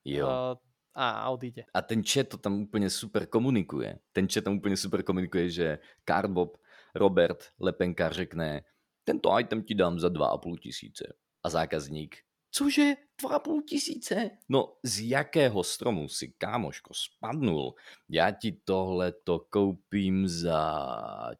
[0.02, 0.26] jo.
[0.26, 0.67] Uh,
[1.00, 1.64] a odíde.
[1.74, 4.00] A ten chat to tam úplně super komunikuje.
[4.14, 6.58] Ten chat tam úplně super komunikuje, že Cardbob
[6.96, 8.64] Robert Lepenkár řekne,
[9.04, 11.14] tento item ti dám za 2,5 tisíce.
[11.44, 12.18] A zákazník,
[12.52, 12.94] cože,
[13.24, 14.30] 2,5 tisíce?
[14.50, 17.74] No z jakého stromu si kámoško spadnul?
[18.10, 20.80] Já ti tohle to koupím za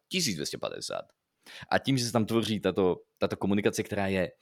[0.08, 1.02] 1250.
[1.70, 4.32] A tím, že se tam tvoří tato, tato komunikace, která je,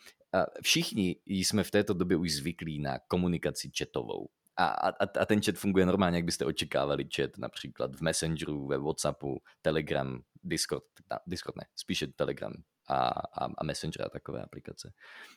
[0.63, 4.29] všichni jsme v této době už zvyklí na komunikaci chatovou.
[4.57, 4.89] A, a,
[5.21, 10.21] a ten chat funguje normálně, jak byste očekávali chat například v Messengeru, ve Whatsappu, Telegram,
[10.45, 10.85] Discord,
[11.27, 12.53] Discord ne, spíše Telegram
[12.89, 14.93] a, a, a Messenger a takové aplikace.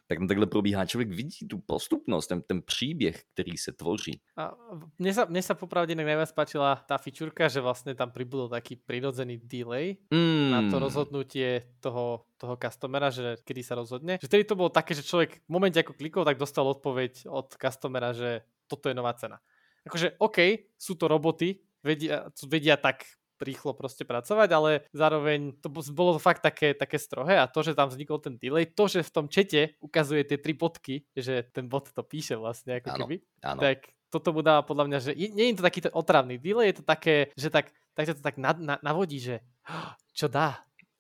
[0.07, 4.22] Tak tam takhle probíhá, člověk vidí tu postupnost, ten, ten příběh, který se tvoří.
[4.38, 4.53] A
[4.99, 9.41] mne sa, mne sa popravde najviac páčila tá fičurka, že vlastne tam pribudol taký prirodzený
[9.41, 10.49] delay mm.
[10.53, 14.22] na to rozhodnutie toho, toho customera, že kedy sa rozhodne.
[14.22, 17.57] Že tedy to bolo také, že človek v momente ako klikol, tak dostal odpoveď od
[17.57, 19.41] customera, že toto je nová cena.
[19.89, 23.09] Akože OK, sú to roboty, vedia, vedia tak
[23.39, 27.88] rýchlo proste pracovať, ale zároveň to bolo fakt také, také strohé a to, že tam
[27.88, 31.88] vznikol ten delay, to, že v tom čete ukazuje tie tri bodky, že ten bot
[31.88, 33.15] to píše vlastne ako áno, keby,
[33.47, 33.59] áno.
[33.63, 36.84] tak toto mu dáva podľa mňa, že nie je to taký ten otravný delay, je
[36.84, 39.39] to také, že tak, tak to tak na, na, navodí, že
[40.17, 40.59] čo dá,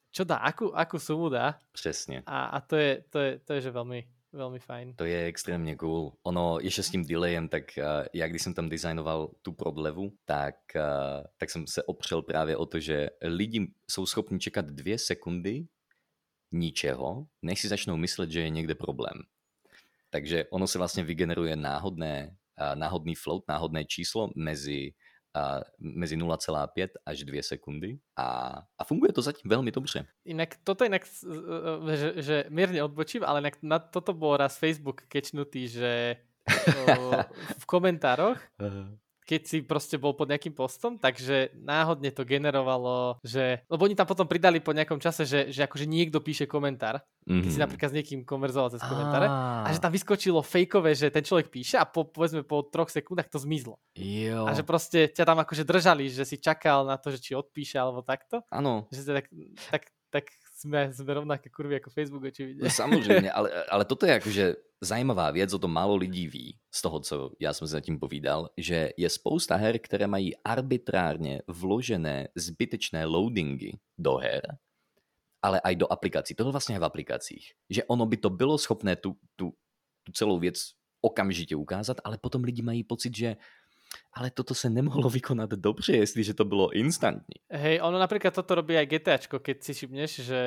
[0.09, 1.59] čo dá, akú, akú sumu dá.
[1.71, 2.23] Přesně.
[2.25, 3.99] A, a to, je, to, je, to je, že veľmi,
[4.31, 4.93] velmi fajn.
[4.95, 6.13] To je extrémně cool.
[6.23, 10.55] Ono ještě s tím delayem, tak uh, já když jsem tam designoval tu prodlevu, tak,
[10.75, 15.67] uh, tak jsem se opřel právě o to, že lidi jsou schopni čekat dvě sekundy
[16.51, 19.21] ničeho, než si začnou myslet, že je někde problém.
[20.09, 24.93] Takže ono se vlastně vygeneruje náhodné, uh, náhodný float, náhodné číslo mezi
[25.39, 30.05] a mezi 0,5 až 2 sekundy a, a funguje to zatím velmi dobře.
[30.25, 31.07] Inak toto inak,
[31.95, 36.19] že, že mierne odbočím, ale inak na toto bol raz Facebook kečnutý, že
[37.57, 38.39] v komentároch
[39.29, 43.61] keď si proste bol pod nejakým postom, takže náhodne to generovalo, že...
[43.69, 47.45] Lebo oni tam potom pridali po nejakom čase, že, že akože niekto píše komentár, mm-hmm.
[47.45, 47.65] keď si mhm.
[47.69, 51.77] napríklad s niekým konverzoval cez komentáre a že tam vyskočilo fejkové, že ten človek píše
[51.77, 53.77] a po, povedzme po troch sekundách to zmizlo.
[53.93, 54.49] Jo.
[54.49, 57.77] A že proste ťa tam akože držali, že si čakal na to, že či odpíše
[57.77, 58.41] alebo takto.
[58.49, 58.89] Áno.
[58.89, 59.27] Že tak,
[59.69, 60.25] tak, tak
[60.59, 62.63] jsme, jsme rovnaké kurvy jako Facebook, očividně.
[62.63, 66.81] No, samozřejmě, ale, ale toto je jakože zajímavá věc, o tom málo lidí ví, z
[66.81, 72.27] toho, co já jsem se zatím povídal, že je spousta her, které mají arbitrárně vložené
[72.35, 74.41] zbytečné loadingy do her,
[75.41, 76.35] ale aj do aplikací.
[76.35, 77.51] Tohle vlastně je v aplikacích.
[77.69, 79.53] Že ono by to bylo schopné tu, tu,
[80.03, 80.59] tu celou věc
[81.01, 83.35] okamžitě ukázat, ale potom lidi mají pocit, že
[84.13, 87.35] ale toto se nemohlo vykonat dobře, jestliže to bylo instantní.
[87.49, 90.39] Hej, ono napríklad toto robí aj GTAčko, keď si všimneš, že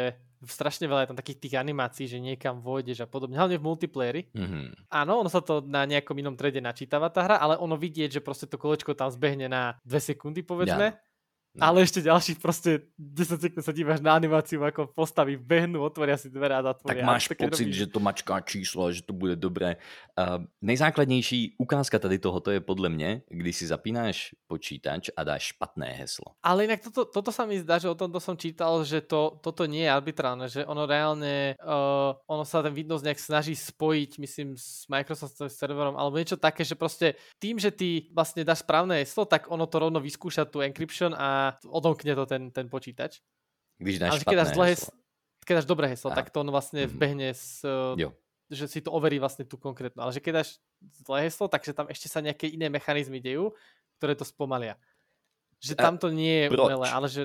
[0.46, 4.22] strašne veľa je tam takých tých animácií, že niekam vôjdeš a podobne, hlavne v multiplayeri.
[4.34, 4.90] Mm-hmm.
[4.90, 8.24] Áno, ono sa to na nejakom inom trede načítava tá hra, ale ono vidieť, že
[8.24, 10.86] proste to kolečko tam zbehne na dve sekundy, povedzme.
[10.90, 11.10] Ja
[11.52, 11.68] No.
[11.68, 16.32] Ale ešte ďalších proste 10 sekúnd sa díváš na animáciu, ako postavy behnú, otvoria si
[16.32, 17.04] dvere a zatvoria.
[17.04, 17.76] Tak máš pocit, robíš...
[17.76, 19.76] že to mačká číslo, že to bude dobré.
[20.16, 25.92] Uh, nejzákladnější ukázka tady tohoto je podle mě, když si zapínáš počítač a dáš špatné
[25.92, 26.32] heslo.
[26.40, 29.68] Ale inak toto, toto sa mi zdá, že o tomto som čítal, že to, toto
[29.68, 34.56] nie je arbitrálne, že ono reálne, uh, ono sa ten Windows nejak snaží spojiť, myslím,
[34.56, 39.28] s Microsoftovým serverom, alebo niečo také, že proste tým, že ty vlastne dáš správne heslo,
[39.28, 43.22] tak ono to rovno vyskúša tu encryption a odomkne to ten, ten počítač.
[43.78, 44.92] Když dáš Ale keď dáš, zlé heslo.
[45.42, 46.14] keď dáš dobré heslo, a.
[46.14, 46.94] tak to on vlastne mm-hmm.
[46.94, 47.66] vbehne s,
[47.98, 48.10] jo.
[48.46, 50.02] že si to overí vlastne tú konkrétnu.
[50.02, 50.62] Ale že keď dáš
[51.02, 53.50] zlé heslo, takže tam ešte sa nejaké iné mechanizmy dejú,
[53.98, 54.78] ktoré to spomalia.
[55.62, 56.66] Že tam to nie je Proč?
[56.66, 57.22] umelé, ale že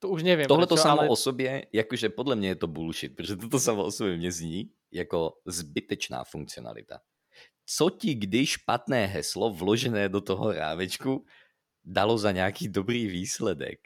[0.00, 0.48] to už nevím.
[0.48, 1.08] Tohle to samo ale...
[1.08, 4.70] o sobě, jakože podle mě je to bullshit, protože toto samo o sobě mě zní
[4.92, 7.00] jako zbytečná funkcionalita.
[7.66, 11.24] Co ti, když špatné heslo vložené do toho rávečku
[11.84, 13.80] dalo za nějaký dobrý výsledek.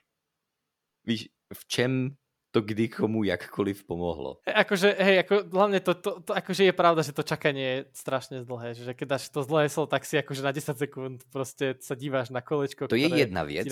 [1.04, 2.16] Víš, v čem
[2.54, 4.38] to kdy komu jakkoliv pomohlo.
[4.46, 8.46] Akože, hej, ako, hlavne to, to, to, akože je pravda, že to čakanie je strašne
[8.46, 11.98] dlhé, že keď dáš to zlé heslo, tak si akože na 10 sekúnd prostě sa
[11.98, 13.66] díváš na kolečko, To je jedna věc,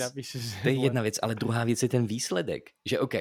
[0.61, 3.15] to je jedna věc, ale druhá věc je ten výsledek, že OK,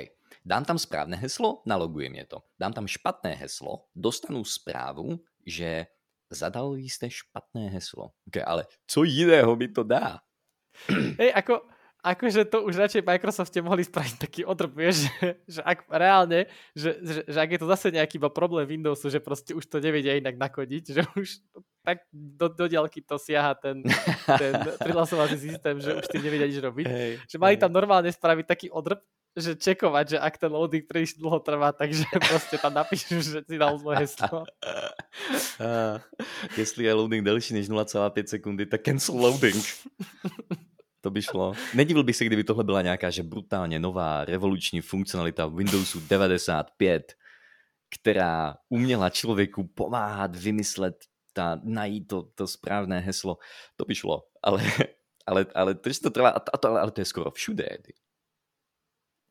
[0.45, 2.39] dám tam správné heslo, nalogujem je to.
[2.59, 5.87] Dám tam špatné heslo, dostanu zprávu, že
[6.31, 8.11] zadal jste špatné heslo.
[8.27, 10.19] Okay, ale co jiného mi to dá?
[11.21, 11.55] Hej, ako,
[12.03, 16.99] akože to už radšej Microsofte mohli spraviť taký odrb, vieš, že, že ak reálne, že,
[16.99, 20.19] že, že ak je to zase nejaký iba problém Windowsu, že proste už to nevedia
[20.19, 21.29] inak nakodiť, že už
[21.83, 23.83] tak do, do diaľky to siaha ten,
[24.39, 26.87] ten prihlasovací systém, že už tým nevedia nič robiť.
[26.87, 27.63] Hey, že mali hey.
[27.63, 29.03] tam normálne spraviť taký odrb,
[29.33, 33.57] že čekovať, že ak ten loading príliš dlho trvá, takže proste tam napíšu, že si
[33.57, 34.45] dal zlé heslo.
[35.63, 36.01] A,
[36.57, 39.57] jestli je loading delší než 0,5 sekundy, tak cancel loading.
[41.03, 41.53] To by šlo.
[41.75, 47.13] Nedivil bych se, kdyby tohle byla nějaká že brutálně nová revoluční funkcionalita Windowsu 95,
[47.95, 53.39] která uměla člověku pomáhat vymyslet, ta, najít to, to správné heslo.
[53.77, 54.23] To by šlo.
[54.43, 54.63] Ale,
[55.27, 57.69] ale, ale to, to trvá, a to, ale to je skoro všude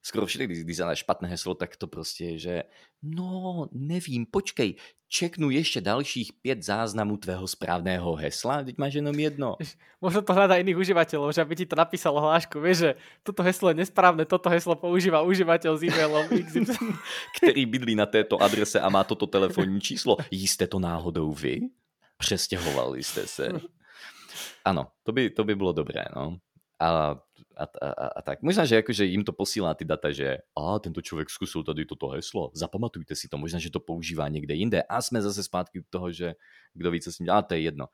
[0.02, 2.64] skoro všude, když, když zadáš špatné heslo, tak to prostě je, že
[3.04, 4.76] no, nevím, počkej,
[5.08, 9.56] čeknu ještě dalších pět záznamů tvého správného hesla, teď máš jenom jedno.
[10.02, 12.92] Možno to hľadá iných užívateľov, že aby ti to napísalo hlášku, vieš, že
[13.22, 16.26] toto heslo je nesprávne, toto heslo používa užívateľ s e-mailom
[17.38, 20.18] Který bydlí na této adrese a má toto telefonní číslo.
[20.32, 21.70] Jste to náhodou vy?
[22.18, 23.50] Přestěhovali jste se?
[24.66, 26.38] Ano, to by, to by bylo dobré, no
[26.82, 27.16] a,
[27.58, 28.42] a, a, a tak.
[28.42, 32.08] Možná, že akože im to posílá ty data, že a tento člověk zkusil tady toto
[32.08, 35.84] heslo, zapamatujte si to, možná, že to používá někde jinde a jsme zase zpátky u
[35.90, 36.34] toho, že
[36.74, 37.86] kdo ví, co s ním dělá, to je jedno.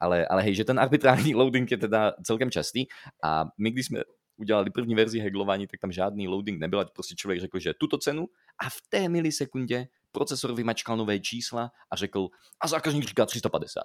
[0.00, 2.86] Ale, ale hej, že ten arbitrární loading je teda celkem častý
[3.22, 4.02] a my, když jsme
[4.36, 7.98] udělali první verzi heglování, tak tam žádný loading nebyl, ať prostě člověk řekl, že tuto
[7.98, 8.26] cenu
[8.58, 12.28] a v té milisekundě procesor vymačkal nové čísla a řekl,
[12.60, 13.82] a zákazník říká 350.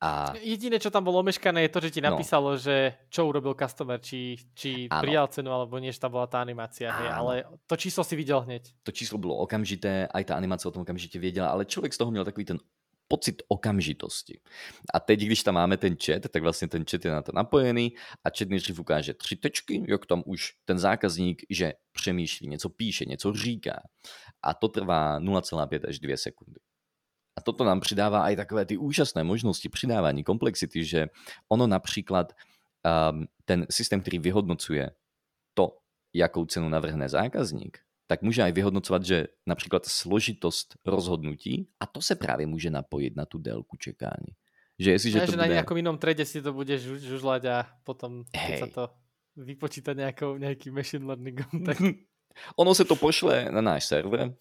[0.00, 0.32] A...
[0.36, 2.12] Jediné, čo tam bolo omeškané, je to, že ti no.
[2.12, 2.60] napísalo, no.
[2.60, 6.92] že čo urobil customer, či, či prijal cenu, alebo nie, že tam bola tá animácia.
[6.92, 8.76] Hej, ale to číslo si videl hneď.
[8.84, 12.10] To číslo bylo okamžité, aj ta animace o tom okamžitě věděla, ale člověk z toho
[12.10, 12.58] měl takový ten
[13.08, 14.40] pocit okamžitosti.
[14.94, 17.92] A teď, když tam máme ten chat, tak vlastně ten chat je na to napojený
[18.24, 23.04] a chat nejdřív ukáže tři tečky, jak tam už ten zákazník, že přemýšlí, něco píše,
[23.04, 23.82] něco říká.
[24.42, 26.60] A to trvá 0,5 až 2 sekundy.
[27.40, 31.08] A toto nám přidává aj takové ty úžasné možnosti přidávání komplexity, že
[31.48, 32.36] ono například
[32.84, 34.92] um, ten systém, který vyhodnocuje
[35.56, 35.80] to,
[36.12, 42.12] jakou cenu navrhne zákazník, tak může aj vyhodnocovat, že například složitost rozhodnutí, a to se
[42.12, 44.36] právě může napojit na tu délku čekání.
[44.78, 45.48] Že, jestli, že, to že bude...
[45.48, 48.84] na nějakom jinom trade si to bude žužlať a potom, keď sa to
[49.36, 51.80] vypočíta nejakou, nejakým machine learningom, tak
[52.56, 54.34] Ono se to pošle na náš server,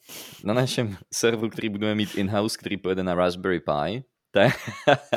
[0.44, 4.54] na našem serveru, který budeme mít in-house, který pojede na Raspberry Pi, tak,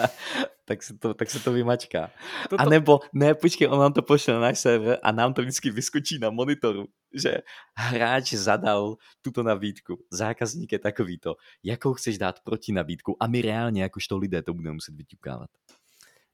[0.64, 2.10] tak, se to, tak se to vymačká.
[2.50, 2.60] Toto...
[2.60, 5.70] A nebo, ne, počkej, on nám to pošle na náš server a nám to vždycky
[5.70, 7.44] vyskočí na monitoru, že
[7.76, 13.82] hráč zadal tuto nabídku, zákazník je takovýto, jakou chceš dát proti nabídku a my reálně,
[13.82, 15.50] jakožto lidé, to budeme muset vyťukávat.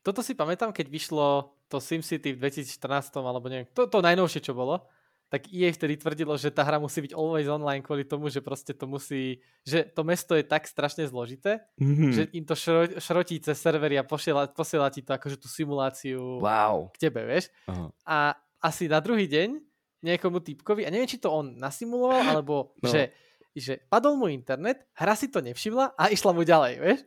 [0.03, 4.57] Toto si pamätám, keď vyšlo to SimCity v 2014, alebo neviem, to, to najnovšie, čo
[4.57, 4.87] bolo,
[5.29, 8.73] tak EA vtedy tvrdilo, že tá hra musí byť always online kvôli tomu, že proste
[8.73, 12.11] to musí, že to mesto je tak strašne zložité, mm-hmm.
[12.17, 16.41] že im to šro, šrotí cez servery a posiela, posiela ti to akože tú simuláciu
[16.41, 16.89] wow.
[16.97, 17.53] k tebe, vieš.
[17.69, 17.93] Uh-huh.
[18.09, 19.61] A asi na druhý deň
[20.01, 22.89] nejakomu typkovi, a neviem, či to on nasimuloval, alebo no.
[22.89, 23.13] že
[23.59, 27.01] že padol mu internet, hra si to nevšimla a išla mu ďalej, vieš?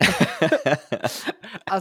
[1.71, 1.75] a,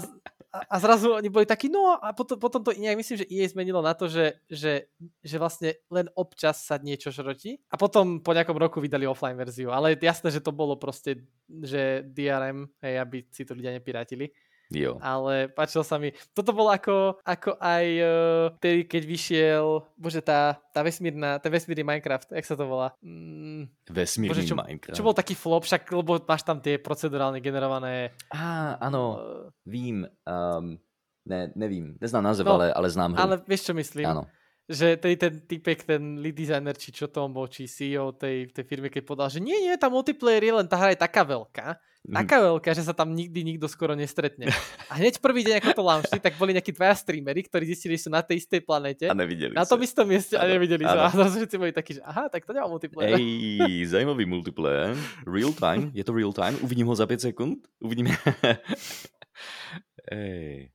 [0.51, 3.79] a zrazu oni boli takí, no a potom, potom to nejak myslím, že EA zmenilo
[3.79, 4.91] na to, že, že,
[5.23, 9.71] že vlastne len občas sa niečo šrotí a potom po nejakom roku vydali offline verziu,
[9.71, 14.35] ale jasné, že to bolo proste, že DRM, hej, aby si to ľudia nepirátili.
[14.71, 15.03] Jo.
[15.03, 16.15] Ale páčilo sa mi.
[16.31, 19.67] Toto bolo ako, ako aj uh, tedy, keď vyšiel,
[19.99, 22.95] bože, tá, tá vesmírna, ten vesmírny Minecraft, jak sa to volá?
[23.03, 24.97] Mm, vesmírny bože, čo, Minecraft.
[24.97, 28.15] Čo bol taký flop, však, lebo máš tam tie procedurálne generované...
[28.31, 30.07] Á, áno, uh, vím.
[30.23, 30.79] Um,
[31.27, 33.21] ne, nevím, neznám název, no, ale, ale znám hru.
[33.21, 34.07] Ale vieš, čo myslím?
[34.07, 34.25] Áno
[34.71, 38.55] že tej, ten typek, ten lead designer, či čo to on bol, či CEO tej,
[38.55, 41.27] tej firmy, keď povedal, že nie, nie, tá multiplayer je len tá hra je taká
[41.27, 41.75] veľká,
[42.07, 42.15] mm.
[42.15, 44.47] taká veľká, že sa tam nikdy nikto skoro nestretne.
[44.87, 48.07] A hneď prvý deň, ako to launchli, tak boli nejakí dvaja streamery, ktorí zistili, že
[48.07, 49.11] sú na tej istej planete.
[49.11, 51.11] A nevideli Na tom istom mieste a nevideli sa.
[51.11, 53.19] A zrazu všetci boli takí, že aha, tak to nemá multiplayer.
[53.19, 54.95] Ej, zajímavý multiplayer.
[55.27, 57.67] Real time, je to real time, uvidím ho za 5 sekund.
[57.83, 58.15] Uvidíme.
[60.15, 60.71] Ej.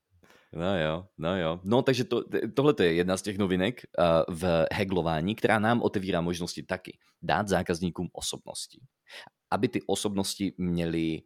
[0.56, 1.60] No jo, no jo.
[1.64, 6.22] No takže to, tohle je jedna z těch novinek uh, v heglování, která nám otevírá
[6.22, 6.98] možnosti taky.
[7.22, 8.82] Dát zákazníkům osobnosti.
[9.52, 11.22] Aby ty osobnosti měly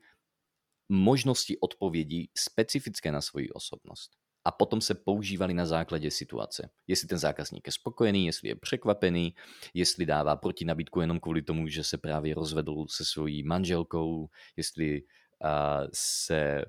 [0.90, 4.12] možnosti odpovědí specifické na svoji osobnost.
[4.46, 6.70] A potom se používali na základě situace.
[6.88, 9.36] Jestli ten zákazník je spokojený, jestli je překvapený,
[9.74, 15.02] jestli dává proti nabídku jenom kvůli tomu, že se právě rozvedl se svojí manželkou, jestli
[15.94, 16.66] se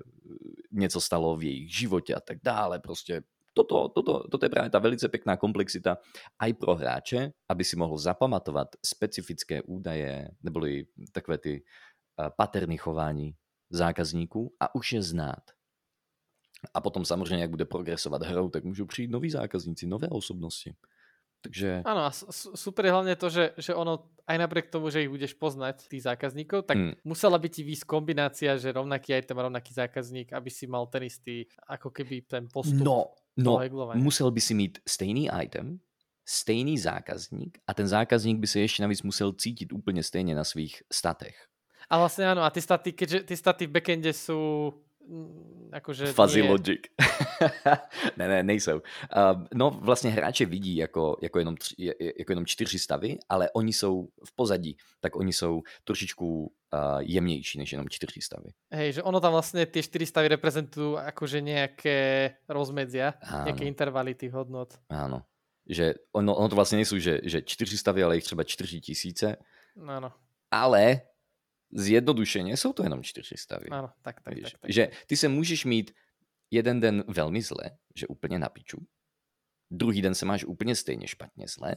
[0.71, 2.79] něco stalo v jejich životě a tak dále.
[2.79, 3.21] Prostě
[3.53, 5.97] toto, toto, toto je právě ta velice pěkná komplexita
[6.39, 13.35] aj pro hráče, aby si mohl zapamatovat specifické údaje, neboli takové ty eh, paterny chování
[13.69, 15.43] zákazníků a už je znát.
[16.73, 20.75] A potom samozřejmě, jak bude progresovat hrou, tak můžou přijít noví zákazníci, nové osobnosti.
[21.41, 21.81] Takže...
[21.81, 22.11] Áno, a
[22.55, 26.05] super je hlavne to, že, že ono aj napriek tomu, že ich budeš poznať, tých
[26.05, 26.93] zákazníkov, tak hmm.
[27.03, 31.49] musela by ti výsť kombinácia, že rovnaký item rovnaký zákazník, aby si mal ten istý,
[31.65, 32.85] ako keby ten postup.
[32.85, 33.57] No, no
[33.97, 35.81] musel by si mít stejný item,
[36.25, 40.83] stejný zákazník a ten zákazník by se ještě navíc musel cítit úplně stejně na svých
[40.91, 41.35] statech.
[41.89, 44.73] A vlastně ano, a ty staty, keďže ty staty v backende jsou
[45.71, 46.49] akože Fuzzy nie...
[46.49, 46.81] logic.
[48.17, 48.75] ne, ne, nejsou.
[48.75, 51.75] Uh, no vlastně hráče vidí jako, jako, jenom tři,
[52.19, 56.49] jako jenom čtyři stavy, ale oni jsou v pozadí, tak oni jsou trošičku uh,
[56.99, 58.49] jemnější než jenom čtyři stavy.
[58.71, 63.45] Hej, že ono tam vlastně ty čtyři stavy reprezentují jakože nějaké rozmedzia, ano.
[63.45, 64.73] nějaké intervaly těch hodnot.
[64.89, 65.21] Ano.
[65.69, 69.37] Že ono, ono to vlastně nejsou, že, že čtyři stavy, ale jich třeba čtyři tisíce.
[69.87, 70.11] Ano.
[70.51, 71.01] Ale
[71.73, 73.69] zjednodušeně jsou to jenom čtyři stavy.
[73.69, 74.71] Ano, tak, tak, Víš, tak, tak.
[74.71, 75.91] Že ty se můžeš mít
[76.51, 78.87] jeden den velmi zle, že úplně na piču,
[79.71, 81.75] druhý den se máš úplně stejně špatně zle,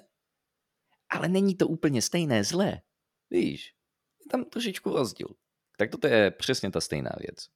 [1.08, 2.80] ale není to úplně stejné zlé.
[3.30, 3.74] Víš,
[4.20, 5.28] je tam trošičku rozdíl.
[5.78, 7.48] Tak toto je přesně ta stejná věc.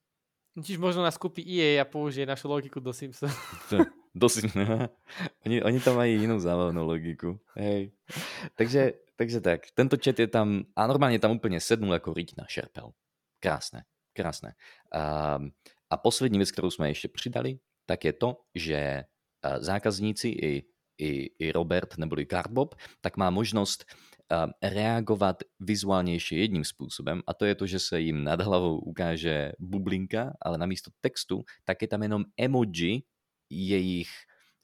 [0.65, 3.35] Čiž možno nás kúpi EA a použije našu logiku do Simpsons.
[4.19, 4.69] do Simpsons.
[5.47, 7.41] oni, oni tam mají jinou zábavnou logiku.
[7.55, 7.93] Hej.
[8.55, 12.45] Takže takže tak, tento chat je tam a normálně tam úplně sednul jako riť na
[12.47, 12.93] šerpel.
[13.41, 14.55] Krásné, krásné.
[14.93, 15.39] A,
[15.91, 19.05] a poslední věc, kterou jsme ještě přidali, tak je to, že
[19.59, 20.65] zákazníci i,
[20.99, 23.85] i, i Robert neboli Cardbob, tak má možnost
[24.63, 29.53] reagovat vizuálně ještě jedním způsobem a to je to, že se jim nad hlavou ukáže
[29.59, 33.03] bublinka, ale namísto textu, tak je tam jenom emoji
[33.51, 34.09] jejich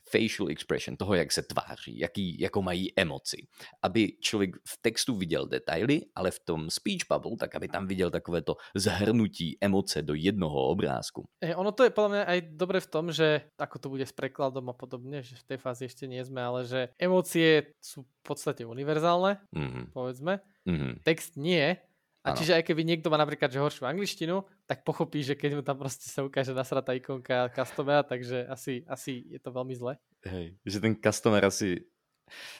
[0.04, 3.46] facial expression, toho, jak se tváří, jaký, jakou mají emoci.
[3.82, 8.10] Aby člověk v textu viděl detaily, ale v tom speech bubble, tak aby tam viděl
[8.10, 11.24] takové to zhrnutí emoce do jednoho obrázku.
[11.40, 14.12] E, ono to je podle mě aj dobré v tom, že ako to bude s
[14.12, 18.22] prekladom a podobně, že v té fázi ještě nie sme, ale že emócie jsou v
[18.22, 19.86] podstatě univerzálne, mm-hmm.
[19.92, 20.40] povedzme.
[20.68, 21.00] Mm-hmm.
[21.04, 21.76] Text nie,
[22.24, 22.36] a ano.
[22.40, 25.76] čiže aj keby niekto má napríklad že horšiu angličtinu, tak pochopí, že keď mu tam
[25.78, 29.96] prostě sa ukáže nasratá ikonka customera, takže asi, asi je to velmi zle.
[30.24, 31.84] Hej, že ten customer asi,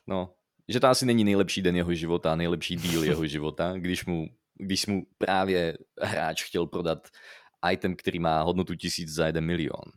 [0.07, 0.37] no,
[0.69, 4.87] že to asi není nejlepší den jeho života, nejlepší díl jeho života, když mu, když
[4.87, 7.09] mu právě hráč chtěl prodat
[7.73, 9.89] item, který má hodnotu tisíc za jeden milion.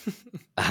[0.56, 0.70] A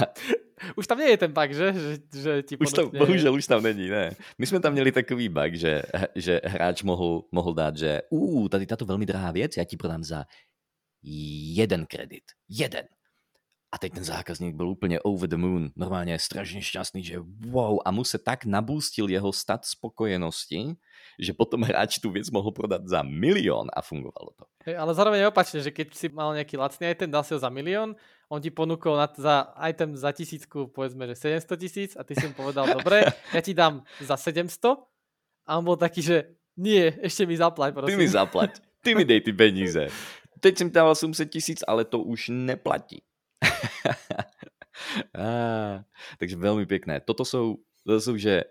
[0.76, 1.72] už tam je ten bug, že?
[1.72, 4.10] že, že ti už tam, bohužel už tam není, ne.
[4.38, 5.82] My jsme tam měli takový bug, že,
[6.14, 10.04] že hráč mohl, mohl dát, že uh, tady tato velmi drahá věc, já ti prodám
[10.04, 10.24] za
[11.54, 12.24] jeden kredit.
[12.48, 12.84] Jeden.
[13.74, 17.18] A teď ten zákazník byl úplně over the moon, normálně strašně šťastný, že
[17.50, 20.78] wow, a mu se tak nabůstil jeho stat spokojenosti,
[21.18, 24.44] že potom hráč tu věc mohl prodat za milion a fungovalo to.
[24.64, 27.38] Hey, ale zároveň je opačne, že keď si mal nejaký lacný item, dal si ho
[27.42, 27.98] za milión,
[28.28, 32.26] on ti ponúkol na, za item za tisícku, povedzme, že 700 tisíc a ty si
[32.28, 34.80] mu povedal, dobre, ja ti dám za 700
[35.44, 36.16] a on bol taký, že
[36.56, 37.98] nie, ešte mi zaplať, prosím.
[37.98, 38.50] Ty mi zaplať,
[38.82, 39.90] ty mi dej ty peníze.
[40.40, 43.02] Teď jsem dával 700 tisíc, ale to už neplatí.
[45.16, 45.84] ah,
[46.18, 47.00] takže velmi pěkné.
[47.00, 47.56] Toto jsou,
[47.86, 48.44] to jsou že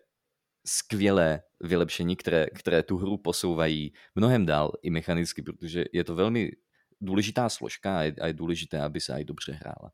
[0.65, 6.51] skvělé vylepšení, které, které tu hru posouvají mnohem dál i mechanicky, protože je to velmi
[7.03, 9.91] důležitá složka a je, a je důležité, aby se aj dobře hrála.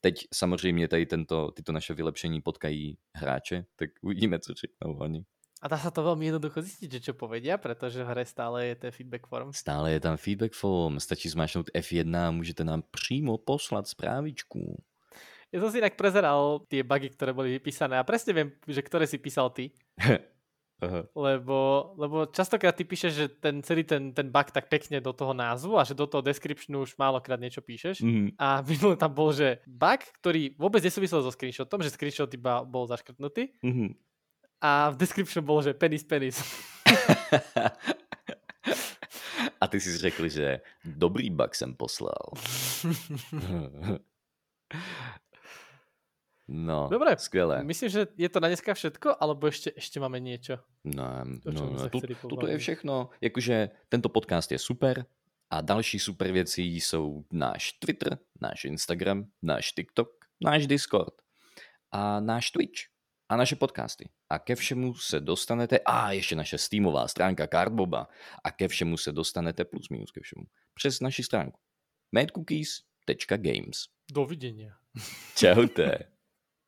[0.00, 5.24] Teď samozřejmě tady tento, tyto naše vylepšení potkají hráče, tak uvidíme, co řeknou oni.
[5.58, 8.74] A dá sa to veľmi jednoducho zistiť, že čo povedia, pretože v hre stále je
[8.78, 9.50] ten feedback form.
[9.50, 14.78] Stále je tam feedback form, stačí zmáčknout F1 a můžete nám přímo poslat zprávičku.
[15.50, 19.08] Ja som si inak prezeral tie bugy, ktoré boli vypísané a presne viem, že ktoré
[19.08, 19.74] si písal ty.
[20.78, 21.10] Aha.
[21.10, 25.34] Lebo, lebo častokrát ty píšeš, že ten celý ten, ten bug tak pekne do toho
[25.34, 27.98] názvu a že do toho descriptionu už málokrát niečo píšeš.
[28.02, 28.38] Mm.
[28.38, 32.86] A minulé tam bol, že bug, ktorý vôbec nesúvisel so screenshotom, že screenshot iba bol
[32.86, 33.58] zaškrtnutý.
[33.58, 34.08] Mm-hmm
[34.60, 36.42] a v description bolo, že penis, penis.
[39.60, 42.32] a ty si řekl, že dobrý bug jsem poslal.
[46.48, 47.64] No, Dobre, skvělé.
[47.64, 50.58] Myslím, že je to na dneska všetko, alebo ještě, ještě máme něco?
[50.84, 51.04] No,
[51.42, 53.10] to, no, no tu, tuto je všechno.
[53.20, 55.06] Jakože tento podcast je super
[55.50, 60.08] a další super věci jsou náš Twitter, náš Instagram, náš TikTok,
[60.40, 61.14] náš Discord
[61.92, 62.80] a náš Twitch
[63.28, 64.08] a naše podcasty.
[64.30, 68.08] A ke všemu se dostanete, a ještě naše Steamová stránka Cardboba,
[68.44, 70.44] a ke všemu se dostanete plus minus ke všemu
[70.74, 71.60] přes naši stránku
[72.12, 73.84] madcookies.games.
[74.12, 74.72] Dovidenia.
[75.36, 76.17] Čaute.